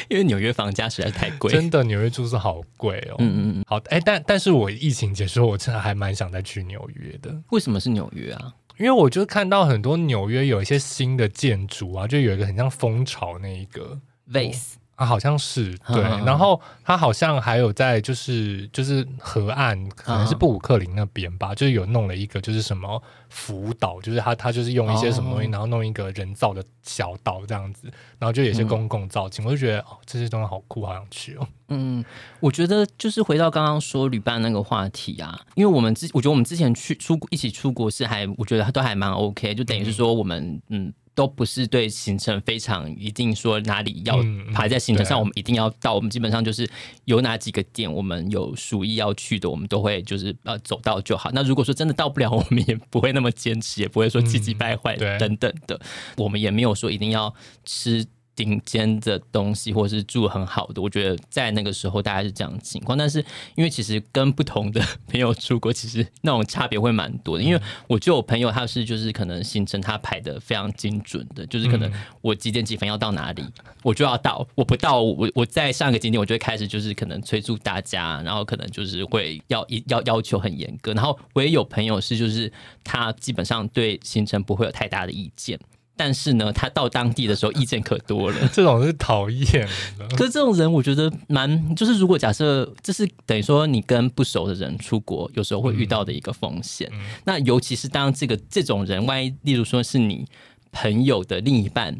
[0.09, 3.15] 因为纽约房价实在太贵，真的纽约住宿好贵哦。
[3.19, 3.63] 嗯嗯嗯。
[3.65, 7.33] 好，哎，但但是我疫情结束，我真的还蛮想再去纽约的。
[7.51, 8.53] 为什么是纽约啊？
[8.77, 13.97] 因为我就看到很多纽约有一些新的建筑啊，就有一个很像蜂巢那一个
[14.29, 14.73] vase。
[14.97, 27.87] 啊，好像是对，嗯、然后他好像还有在就是就是河岸，可能是布鲁克林那边吧，嗯、就是有弄了一个就是什么浮岛，就是他他就是用一些什么东西，哦、然后弄一个人造的小岛这样子，
[28.17, 31.47] 然后就有些公共造景，嗯、我就觉得哦，这些东西好酷，好想去哦。
[31.67, 32.03] 嗯，
[32.39, 40.91] 我觉得就是回到刚刚说旅伴那个话题啊，因为我们之我觉得我们之前去出一起出国是还我觉得都还蛮 OK，就等于是说我们嗯。
[41.17, 45.95] 嗯都不是对行程非常一定说哪里要排在行程上，我们一定要到。
[45.95, 46.69] 我们基本上就是
[47.05, 51.31] 有哪几个点，我们有属意要去的，我们都会就是呃走到就好。
[51.33, 55.81] 那如果说真的到不了，我们也不会那么坚持，也不会说气急败坏等等的。
[56.17, 57.33] 我们也没有说一定要
[57.65, 58.05] 吃。
[58.37, 62.95] 顶尖的东西，或者是住很好的，我觉得在那个时候大概是这样的情况。
[62.95, 63.19] 但是
[63.55, 67.43] 因为其实跟不同的朋友出国，其实那种差别会蛮多的。
[67.43, 73.43] 因为我就有朋友，他是就是可能行程他排的非常精准的，就是可能我几点几分要到哪里，
[73.81, 80.93] 我就要到，我不到，我我在上个景点，我就会开始就是可能催促大家，然后可能就是会要要要求很严格。
[80.93, 82.51] 然后我也有朋友是就是
[82.83, 85.59] 他基本上对行程不会有太大的意见。
[85.97, 89.67] 但是呢，他到当地的时候意见可多了， 这种是讨厌
[89.97, 90.07] 的。
[90.15, 96.89] 可是这种人，我觉得蛮就是，如果假设这是等于说你跟不熟的人出国，有时候会遇到的一个风险。
[97.25, 100.25] 那尤其是当这个这种人，万一例如说是你
[100.71, 101.99] 朋友的另一半，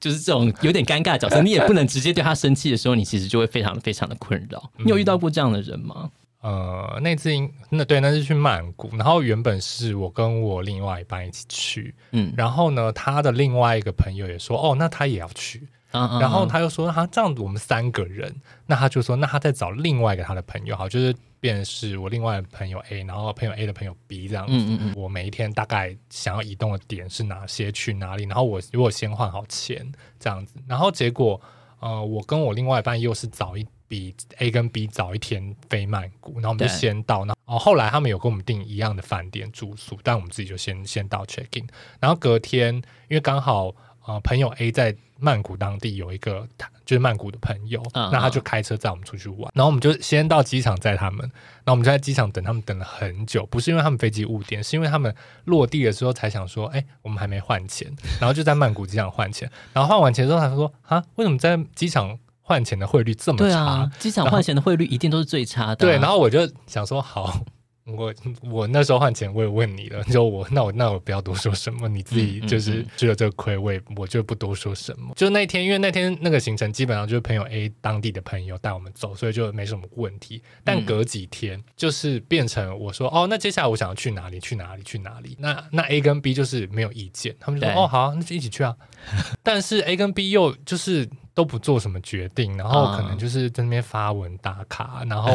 [0.00, 4.70] 就是这种有点尴尬的角色，你也不能直接对他生气的时候，你其实就会非常非常的困扰。
[4.78, 6.10] 你有遇到过这样的人吗？
[6.46, 7.28] 呃，那次
[7.70, 18.32] 那对，那是去曼谷，然后原本是我跟我另外一半一起去，嗯，然后呢，他的另外一个朋友也说，哦，那他也要去，嗯嗯，然后他又说，他这样子我们三个人，
[18.64, 29.84] 那他就说，那他再找另外一个他的朋友，好，就是便是我另外的朋友 A，然后朋友 A 的朋友 B 这样子，嗯嗯嗯，我每一天大概想要移动的点是哪些，去哪里，然后我如果先换好钱
[30.20, 31.40] 这样子，然后结果，
[31.80, 33.66] 呃，我跟我另外一半又是早一。
[33.88, 37.24] 比 A 跟 B 早一天飞曼谷，然后我们就先到。
[37.24, 41.66] 然后后来他们有跟我们订一样的饭店住宿，但我们自己就先先到 check in。
[42.00, 42.74] 然后隔天，
[43.08, 43.74] 因为刚好
[44.06, 46.46] 呃朋友 A 在曼谷当地有一个
[46.84, 49.50] 就是曼谷的朋友，嗯、那他就开车载我们出去玩。
[49.54, 55.14] 然后我们就先到机场载他们，然后我们就在机场等他们等了很久，不是因为他们飞机误点，是因为他们
[55.44, 59.50] 落地的时候才想说，哎，我们还没换钱，然后就在曼谷机场换钱。
[59.72, 62.18] 然后换完钱之后，他说啊，为什么在机场？
[62.48, 65.74] 换钱的汇率这么差，对啊，机场换钱的汇率一定都是最差的，啊。
[65.74, 67.40] 对，然后我就想说，好，
[67.84, 68.14] 我
[68.48, 75.12] 我那时候换钱，我也问你了，就我那我那我不要多说什么，你自己就是吃了这个亏，我也我就不多说什么。
[75.16, 80.40] 就那天，因为那天那个行程基本上就是朋友 A 当地的朋友带我们走，所以就没什么问题。
[80.62, 84.38] 但隔几天就是变成我说，哦，那接下来我想要去哪里？
[84.38, 84.84] 去哪里？
[84.84, 85.36] 去哪里？
[85.40, 88.76] 那那 A 跟 B 就是没有意见，他们就说，哦，好，那就一起去啊。
[89.42, 91.10] 但是 A 跟 B 又就是。
[91.36, 95.30] 都不做什么决定，然后可能就是在那边发文打卡，嗯、然后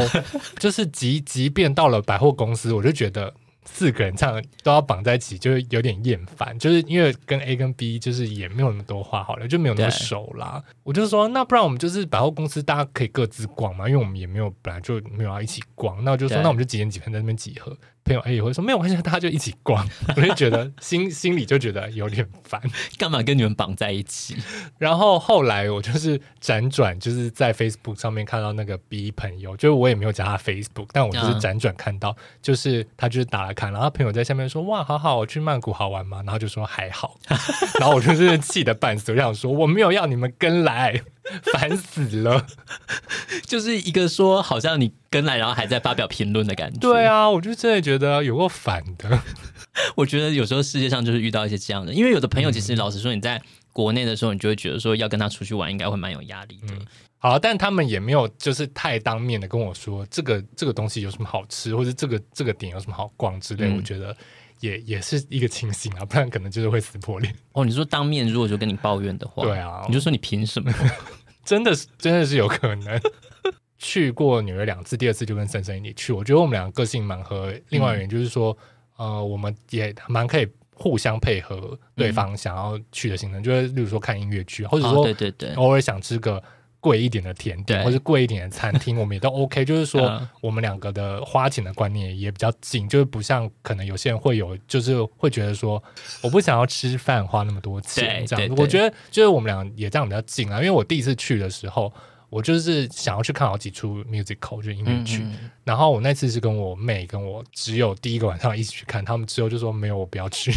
[0.58, 3.32] 就是即 即便到了百货公司，我就觉得
[3.66, 6.58] 四个人这样都要绑在一起，就有点厌烦。
[6.58, 10.64] 就是因为跟 A 跟 B 就是也没有那么多话好了，就没有那么熟啦。
[10.82, 16.04] 我就说，那不然我们就是百货公司，大家可以各自逛嘛，因为我们也没有本来就没有要一起逛。
[16.04, 17.78] 那我就说，那我们就几点几分在那边集合。
[18.04, 19.88] 朋友 A 也会说没有关系，大家就一起逛。
[20.18, 22.62] 我就觉得心心里就觉得有点烦，
[22.98, 24.36] 干嘛跟你们绑在一起？
[24.78, 36.22] 然后后来我就是辗转，就是在 Facebook 上面看到那个 B 朋友，就是我也没有加他 Facebook，但我就是辗转看到，就是他就是打了看，然后朋友在下面说哇，好好，我去曼谷好玩吗？
[36.26, 37.18] 然后就说还好，
[37.80, 41.02] 然后我就是气得半死，我想说我没有要你们跟来。
[41.54, 42.46] 烦死了，
[43.52, 46.80] 就是一个说好像你跟来，然后还在发表评论的感觉。
[46.80, 49.20] 对啊，我就真的觉得有够烦的。
[49.98, 53.42] 我觉得有时候世界上就是遇到一些这样的，因为有的朋友其实老实说，你在
[53.74, 56.74] 国内的时候，你就会觉得说要跟他出去玩，应该会蛮有压力的。
[56.76, 56.86] 嗯、
[57.18, 63.68] 好，但他们也没有就是太当面的跟我说这个这个东西有什么好吃，或者这个这个点有什么好逛之类。
[63.68, 64.16] 嗯、我觉得。
[64.62, 67.34] 也也是一个情形啊，不然可能就是会撕破脸。
[67.54, 70.72] 哦，你说当面如果就跟你抱怨的话，对啊，你就说你凭什么？
[71.44, 73.02] 真的是真的是有可能。
[73.84, 76.14] 去过纽约两次，第二次就跟森森一起去。
[76.14, 77.52] 我觉得我们两个个性蛮合。
[77.70, 78.56] 另外一个原因就是说，
[79.00, 86.42] 嗯、呃，我们也蛮可以互相配合对方想要去的行程，嗯、就是例如说看音乐剧，或者说对对对，偶尔想吃个。
[86.84, 89.64] 贵一点的甜点，或是贵一点的餐厅， 我们也都 OK。
[89.64, 95.84] 就是说，我们两个的花钱的观念也比较近，就是不像可能有些人会有，就是会觉得说，
[96.24, 98.56] 我不想要吃饭花那么多钱这样。
[98.58, 100.58] 我觉得就是我们俩也这样比较近啊。
[100.58, 101.94] 因为我第一次去的时候，
[102.32, 105.20] 我就是想要去看好几出 musical，就是音乐剧。
[105.22, 110.52] 嗯嗯，然后我那次是跟我妹跟我只有第一个晚上一起去看，他们之后就说没有，我不要去。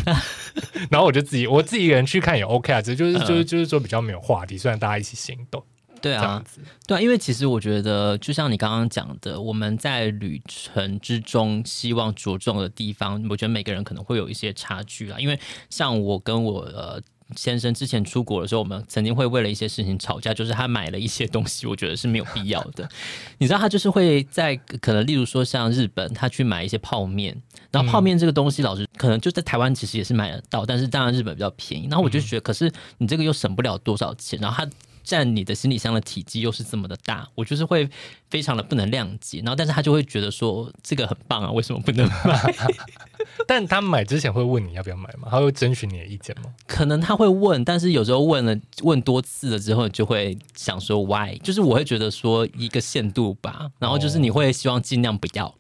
[0.89, 5.63] 然后我就自己我自己一个人去看也 OK 啊，只是就是就是就是说比较没有话题，虽然大家一起行动。
[6.01, 6.45] 对啊，
[6.87, 15.19] 对啊，因为其实我觉得，就像你刚刚讲的，我们在旅程之中希望着重的地方，我觉得每个人可能会有一些差距啦。
[15.19, 17.01] 因为像我跟我呃
[17.37, 22.89] 先生之前出国的时候，我们曾经会为了一些事情吵架，就是他买了一些东西，我觉得是没有必要的。
[23.39, 27.37] 你知道，他就是会在可能，例如说像日本，他去买一些泡面，
[27.71, 31.87] 然后泡面这个东西，老实可能就在台湾其实也是买得到，但是当然日本比较便宜。
[31.89, 34.71] 然后我就觉得，可是你这个又省不了多少钱，然后他。
[35.05, 37.89] 占你的行李箱的体积又是这么的大，我就是会
[38.31, 39.39] 非常的不能谅解。
[39.39, 42.55] 然后，但是他就会觉得说这个很棒啊，为什么不能买？
[43.47, 45.29] 但他买之前会问你要不要买吗？
[45.31, 46.53] 他会征询你的意见吗？
[46.67, 51.37] 可能他会问，但是有时候问了问多次了之后，就会想说 why？
[51.43, 53.71] 就是我会觉得说一个限度吧。
[53.79, 55.47] 然后就是你会希望尽量不要。
[55.47, 55.55] 哦、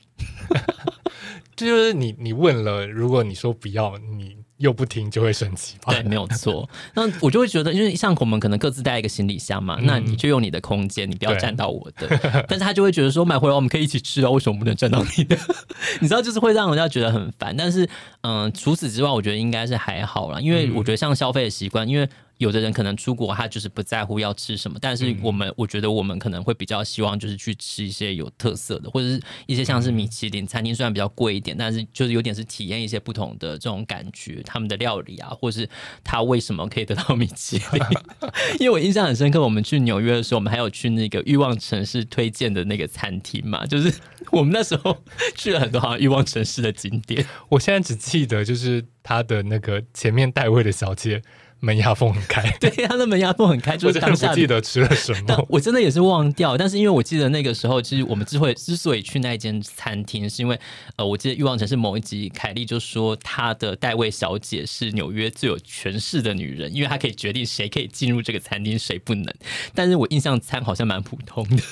[1.54, 4.43] 就是你你问了，如果你说不要，你。
[4.58, 6.68] 又不听就会生气，对，没有错。
[6.94, 12.08] 那我就会觉得，因为像我们可能各自带一个行李箱嘛，嗯、那你就用你的空间，你不要占到我的。
[12.48, 15.36] 但是他就会觉得说，买回来我们可以一起吃啊，为什么不能占到你的？
[16.00, 17.56] 你知道，就是会让人家觉得很烦。
[17.56, 17.84] 但是，
[18.22, 22.08] 嗯、呃，除此之外，我觉得应该是还好啦，因为我觉得像消费的习惯，因为。
[22.38, 35.68] 有的人可能出国，他就是不在乎要吃什么，但是我们，嗯、我觉得我们可能会比较希望就是去吃一些有特色的，或者是一些像是米其林餐厅，虽然比较贵一点，但是就是有点是体验一些不同的这种感觉，他们的料理啊，或是
[36.02, 37.82] 他为什么可以得到米其林？
[38.58, 43.92] 因为我印象很深刻，我们去纽约的时候，我们还有去那个欲望城市推荐的那个餐厅嘛，就是
[44.32, 44.96] 我们那时候
[45.36, 51.22] 去了很多好像欲望城市的景点，我现在只记得就是他的那个前面带位的小姐。
[51.64, 55.46] 门牙缝很开， 对，他的门牙缝很开，就是当下不记得吃了什么。
[55.48, 60.58] 我真的也是忘掉，但是因为我记得那个时候，其实我们之会之所以去那间餐厅，是因为
[60.96, 69.34] 呃，我记得欲望城市某一集，凯莉就说她的代位小姐是纽约最有权势的女人，因为她可以决定谁可以进入这个餐厅，谁不能。
[69.74, 71.62] 但是我印象餐好像蛮普通的，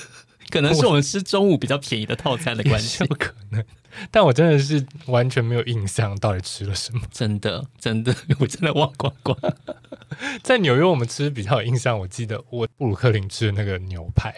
[0.53, 3.63] 可能是我们吃中午比较便宜的套餐的关系，不可能。
[4.11, 9.35] 但我真的是完全没有印象到底吃了什么，真的真的， 我真的忘光光。
[10.43, 14.31] 在纽约，我们吃比较有印象，我记得我布鲁克林吃的那个牛排、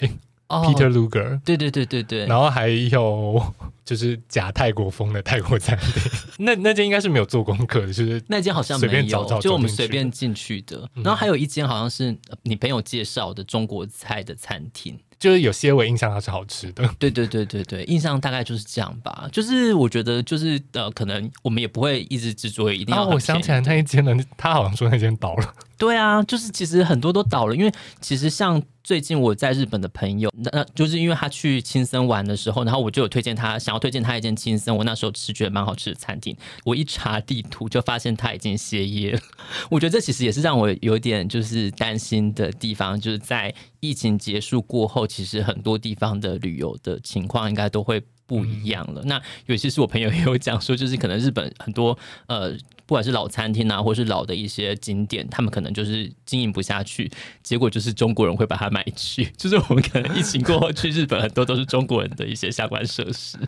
[0.48, 3.54] oh,，Peter Luger，对对对对对，然后还有
[3.84, 6.04] 就是假泰国风的泰国餐厅，
[6.40, 10.90] 那那间应该是没有做功课的，就是那间好像随便找找，就我们随便进去的。
[10.96, 14.98] 然后还有一间好像是你朋友介绍的中国菜的餐厅。
[15.20, 19.28] 就是有些我印象它是好吃的， 对对对对对，印象大概就是这样吧。
[19.32, 23.06] 就是我觉得就是呃，可能我们也不会一直执着于一定要。
[23.08, 25.54] 我想起来那一间呢，他好像说那间倒了。
[25.78, 36.36] 对啊，就是其实很多都倒了，因为其实像最近我在日本的朋友，那就是因为他去青森玩的时候，然后我就有推荐他，想要推荐他一间青森，我那时候吃觉得蛮好吃的餐厅。
[36.64, 39.20] 我一查地图就发现他已经歇业了。
[39.70, 49.02] 我觉得这其实也是让我有点就是担心的地方，就是在疫情结束过后，其实很多地方的旅游的情况应该都会不一样了。
[49.04, 51.98] 嗯、那有些是我朋友也有讲说，就是可能日本很多
[52.28, 52.56] 呃。
[52.88, 57.12] 不管是老餐厅啊，或是老的一些景点，他们可能就是经营不下去，
[57.42, 59.26] 结果就是中国人会把它买去。
[59.36, 63.40] 就是我们可能疫情过后去日本，很多都是中国人的一些相关设施。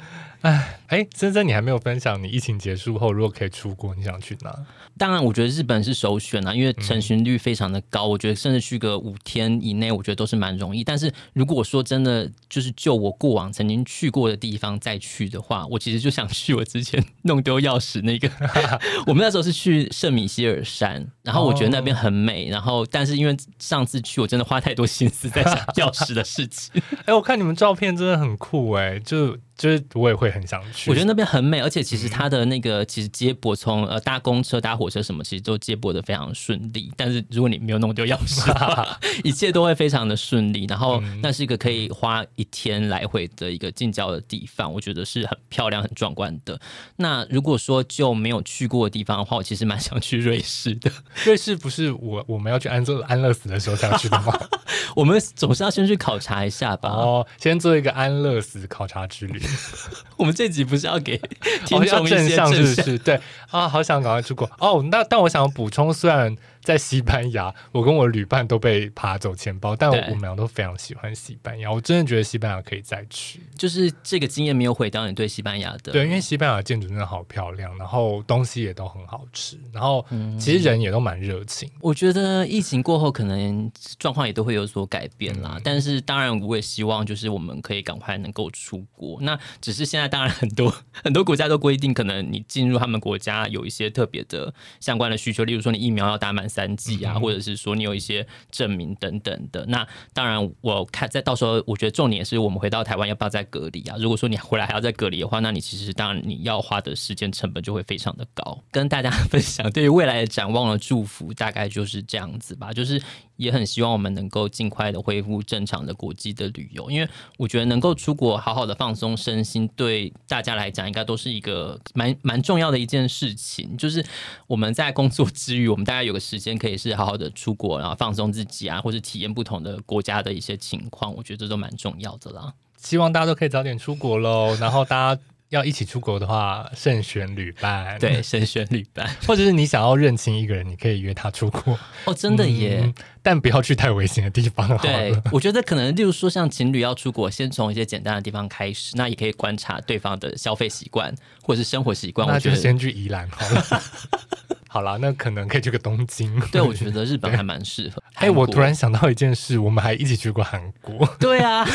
[0.41, 4.55] 哎哎，森森，你还没有分享你疫情结束后如果可以出国，你想去哪？
[4.97, 8.07] 当然，我觉得日本是首选啊，因为成行率非常的高。
[8.07, 10.83] 嗯、我觉得甚至去个五天以内，我觉得都是蛮容易。
[10.83, 18.29] 但是如果说真的就是就我过往曾经去过的地方再去的话，我其实就想去我之前弄丢钥匙那个。
[19.05, 22.47] 我们那时候是去圣米歇尔山，然后我觉得那边很美。
[22.49, 26.81] 然后，但是因为上次去，我真的花太多心思在想 钥匙的事情。
[27.05, 29.37] 哎，我看你们照片真的很酷哎、欸，就。
[29.57, 36.91] 就是我也会很想去，我觉得那边很美，而且其实它的那个其实接驳从呃搭公车、搭火车什么，其实都接驳的非常顺利。
[36.95, 40.65] 但是如果你没有弄丢钥匙的话， 一切都会非常的顺利。
[40.69, 46.59] 然后那是一个可以花一天来回的一个近郊的地方，我觉得是很漂亮、很壮观的。
[46.97, 50.91] 那如果说就没有去过的地方的话，我其实蛮想去瑞士的。
[51.25, 54.37] 瑞士不是我我们要去安乐安乐死的时候才要去的吗？
[54.95, 56.89] 我们总是要先去考察一下吧。
[56.89, 59.41] 哦，先做一个安乐死考察之旅。
[60.17, 61.17] 我们这集不是要给
[61.65, 62.97] 听众一些正向，是不是？
[62.97, 63.19] 对
[63.51, 64.83] 啊，好想赶快出国哦。
[64.91, 66.35] 那但我想要补充，虽然。
[66.67, 71.71] 在西班牙，我跟我旅伴都被扒走钱包，但我们俩都非常喜欢西班牙。
[71.71, 75.93] 我真的觉得西班牙可以再去，就是这个经验没有毁掉你对西班牙的。
[75.93, 80.05] 对，因为西班牙建筑真的好漂亮，然后东西也都很好吃，然后
[80.37, 81.71] 其实人也都蛮热情。
[81.79, 89.17] 我觉得疫情过后可能状况也都会有所改变啦，嗯、但是当然我也希望就是我们可以赶快能够出国。
[89.21, 96.45] 那只是现在当然很多 很多国家都规定，可能你进入他们国家有一些特别的相关的需求，例如说你疫苗要打满。
[96.57, 99.63] 三剂啊，或者是说你有一些证明等等的。
[99.67, 103.95] 那当然，我看在到时候，我觉得重点是我们回到台湾要不要再隔离啊？
[103.99, 108.57] 如果说你回来还要再隔离的话，那你其实当然你要花的时间成本就会非常的高。
[108.71, 112.73] 跟大家分享对于未来的展望的祝福，大概就是这样子吧。
[112.73, 112.99] 就是
[113.37, 117.07] 也很希望我们能够尽快的恢复正常的国际的旅游，因为
[117.37, 123.77] 我觉得能够出国好好的放松身心，对大家来讲应该都是一个蛮蛮重要的一件事情。
[123.77, 124.05] 就是
[124.47, 126.57] 我们在工作之余，我们大概有个时间。
[126.57, 132.51] 可以是好好的出国，然后放松自己啊，或者体验不同的国家的一些情况，我觉得这都蛮重要的啦。
[132.77, 135.21] 希望大家都可以早点出国喽，然后大家。
[135.49, 137.97] 要一起出国的话，慎选旅伴。
[137.99, 141.79] 对，慎选旅伴， 或者是你想要认清一个人，你可以约他出国。
[142.05, 142.81] 哦，真的耶！
[142.83, 144.77] 嗯、但不要去太危险的地方。
[144.79, 152.27] 对，我觉得可能，例如说像情侣要出国，先从一些简单的地方开始，那也可以观察对方的消费习惯或者是生活习惯。
[152.27, 153.81] 那就先去宜兰好了。
[154.77, 156.39] 好了，那可能可以去个东京。
[156.51, 158.03] 对，我觉得日本还蛮适合。
[158.13, 161.03] 哎，我突然想到一件事，我们还一起去过韩国。
[161.19, 161.65] 对啊，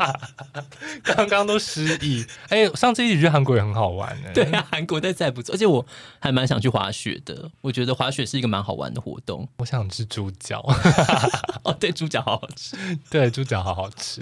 [1.02, 2.26] 刚刚都失忆。
[2.50, 4.28] 哎，上次一起去韩国也很好玩呢。
[4.34, 5.86] 对啊，韩国在再不错，而且我
[6.18, 7.50] 还蛮想去滑雪的。
[7.62, 9.48] 我觉得滑雪是一个蛮好玩的活动。
[9.56, 10.60] 我想吃猪脚。
[11.64, 12.76] 哦，对，猪脚好好吃。
[13.08, 14.20] 对，猪脚好好吃，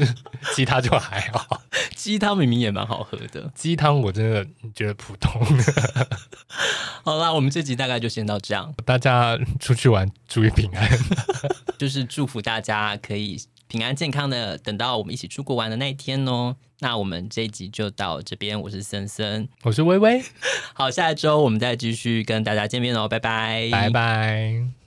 [0.55, 1.63] 其他就还好。
[1.97, 3.51] 鸡汤明明也蛮好喝的。
[3.57, 5.45] 鸡汤我真的觉得普通。
[7.03, 8.71] 好啦，我们这集大概就先到这样。
[8.85, 10.87] 大家出去玩注意平安，
[11.79, 16.55] 就是祝福大家可以平安健康的等到我们一起出国玩的那一天哦。
[16.81, 20.23] 那我们这一集就到这边，我是森森，我是微微。
[20.75, 24.84] 好，下一周我们再继续跟大家见面哦，拜拜，拜拜。